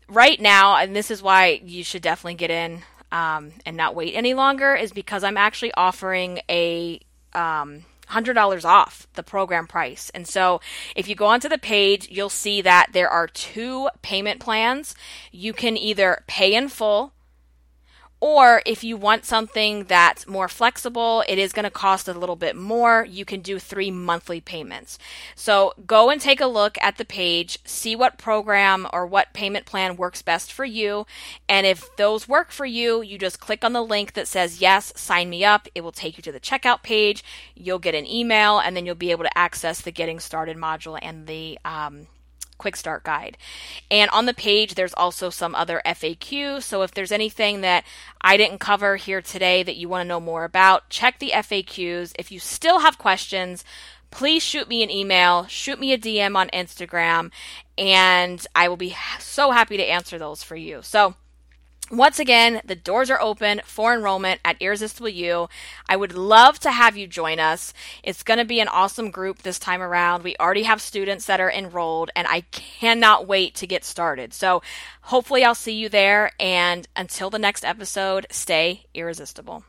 right 0.07 0.39
now, 0.39 0.77
and 0.77 0.95
this 0.95 1.09
is 1.09 1.21
why 1.21 1.61
you 1.63 1.83
should 1.83 2.03
definitely 2.03 2.35
get 2.35 2.51
in 2.51 2.83
um, 3.11 3.53
and 3.65 3.77
not 3.77 3.95
wait 3.95 4.13
any 4.15 4.33
longer 4.33 4.75
is 4.75 4.91
because 4.91 5.23
I'm 5.23 5.37
actually 5.37 5.73
offering 5.75 6.39
a 6.49 6.99
um, 7.33 7.85
$100 8.09 8.65
off 8.65 9.07
the 9.13 9.23
program 9.23 9.67
price. 9.67 10.09
And 10.13 10.27
so 10.27 10.61
if 10.95 11.07
you 11.07 11.15
go 11.15 11.25
onto 11.25 11.49
the 11.49 11.57
page, 11.57 12.09
you'll 12.09 12.29
see 12.29 12.61
that 12.61 12.87
there 12.93 13.09
are 13.09 13.27
two 13.27 13.89
payment 14.01 14.39
plans. 14.39 14.95
You 15.31 15.53
can 15.53 15.77
either 15.77 16.23
pay 16.27 16.53
in 16.53 16.69
full 16.69 17.13
or 18.19 18.61
if 18.65 18.83
you 18.83 18.97
want 18.97 19.25
something 19.25 19.83
that's 19.83 20.27
more 20.27 20.47
flexible, 20.47 21.23
it 21.27 21.37
is 21.37 21.53
going 21.53 21.65
to 21.65 21.69
cost 21.69 22.07
a 22.07 22.13
little 22.13 22.35
bit 22.35 22.55
more. 22.55 23.05
You 23.09 23.25
can 23.25 23.41
do 23.41 23.59
three 23.59 23.91
monthly 23.91 24.41
payments. 24.41 24.97
So 25.35 25.73
go 25.85 26.09
and 26.09 26.21
take 26.21 26.39
a 26.39 26.47
look 26.47 26.77
at 26.81 26.97
the 26.97 27.05
page, 27.05 27.59
see 27.65 27.95
what 27.95 28.17
program 28.17 28.87
or 28.93 29.05
what 29.05 29.33
payment 29.33 29.65
plan 29.65 29.97
works 29.97 30.21
best 30.21 30.51
for 30.51 30.65
you. 30.65 31.05
And 31.49 31.67
if 31.67 31.95
those 31.97 32.27
work 32.27 32.51
for 32.51 32.65
you, 32.65 33.01
you 33.01 33.17
just 33.17 33.39
click 33.39 33.63
on 33.63 33.73
the 33.73 33.83
link 33.83 34.13
that 34.13 34.27
says, 34.27 34.61
Yes, 34.61 34.93
sign 34.95 35.29
me 35.29 35.43
up. 35.43 35.67
It 35.75 35.81
will 35.81 35.91
take 35.91 36.17
you 36.17 36.23
to 36.23 36.31
the 36.31 36.39
checkout 36.39 36.83
page. 36.83 37.23
You'll 37.53 37.79
get 37.79 37.95
an 37.95 38.07
email, 38.07 38.59
and 38.59 38.75
then 38.75 38.85
you'll 38.85 38.95
be 38.95 39.11
able 39.11 39.25
to 39.25 39.37
access 39.37 39.81
the 39.81 39.91
Getting 39.91 40.19
Started 40.19 40.57
module 40.57 40.97
and 41.01 41.27
the 41.27 41.59
um, 41.65 42.07
quick 42.57 42.75
start 42.75 43.03
guide. 43.03 43.37
And 43.89 44.09
on 44.11 44.25
the 44.25 44.33
page, 44.33 44.75
there's 44.75 44.93
also 44.93 45.29
some 45.29 45.55
other 45.55 45.81
FAQ. 45.85 46.61
So 46.61 46.81
if 46.81 46.91
there's 46.91 47.11
anything 47.11 47.61
that 47.61 47.85
I 48.21 48.37
didn't 48.37 48.59
cover 48.59 48.95
here 48.95 49.21
today 49.21 49.63
that 49.63 49.77
you 49.77 49.89
want 49.89 50.03
to 50.03 50.07
know 50.07 50.19
more 50.19 50.43
about, 50.43 50.89
check 50.89 51.19
the 51.19 51.31
FAQs. 51.33 52.13
If 52.17 52.31
you 52.31 52.39
still 52.39 52.79
have 52.79 52.97
questions, 52.97 53.63
please 54.11 54.43
shoot 54.43 54.69
me 54.69 54.81
an 54.83 54.89
email, 54.89 55.45
shoot 55.47 55.79
me 55.79 55.91
a 55.91 55.97
DM 55.97 56.37
on 56.37 56.47
Instagram, 56.49 57.31
and 57.77 58.45
I 58.55 58.69
will 58.69 58.77
be 58.77 58.95
so 59.19 59.51
happy 59.51 59.77
to 59.77 59.83
answer 59.83 60.17
those 60.17 60.41
for 60.41 60.55
you. 60.55 60.81
So 60.81 61.15
once 61.91 62.19
again, 62.19 62.61
the 62.65 62.75
doors 62.75 63.11
are 63.11 63.21
open 63.21 63.61
for 63.63 63.93
enrollment 63.93 64.41
at 64.43 64.59
Irresistible 64.59 65.09
You. 65.09 65.49
I 65.87 65.95
would 65.95 66.13
love 66.13 66.57
to 66.59 66.71
have 66.71 66.97
you 66.97 67.05
join 67.05 67.39
us. 67.39 67.73
It's 68.03 68.23
going 68.23 68.39
to 68.39 68.45
be 68.45 68.59
an 68.59 68.67
awesome 68.67 69.11
group 69.11 69.43
this 69.43 69.59
time 69.59 69.81
around. 69.81 70.23
We 70.23 70.35
already 70.39 70.63
have 70.63 70.81
students 70.81 71.25
that 71.27 71.39
are 71.39 71.51
enrolled, 71.51 72.09
and 72.15 72.27
I 72.27 72.41
cannot 72.51 73.27
wait 73.27 73.55
to 73.55 73.67
get 73.67 73.83
started. 73.83 74.33
So, 74.33 74.63
hopefully, 75.01 75.43
I'll 75.43 75.53
see 75.53 75.73
you 75.73 75.89
there. 75.89 76.31
And 76.39 76.87
until 76.95 77.29
the 77.29 77.39
next 77.39 77.63
episode, 77.63 78.25
stay 78.31 78.85
irresistible. 78.93 79.63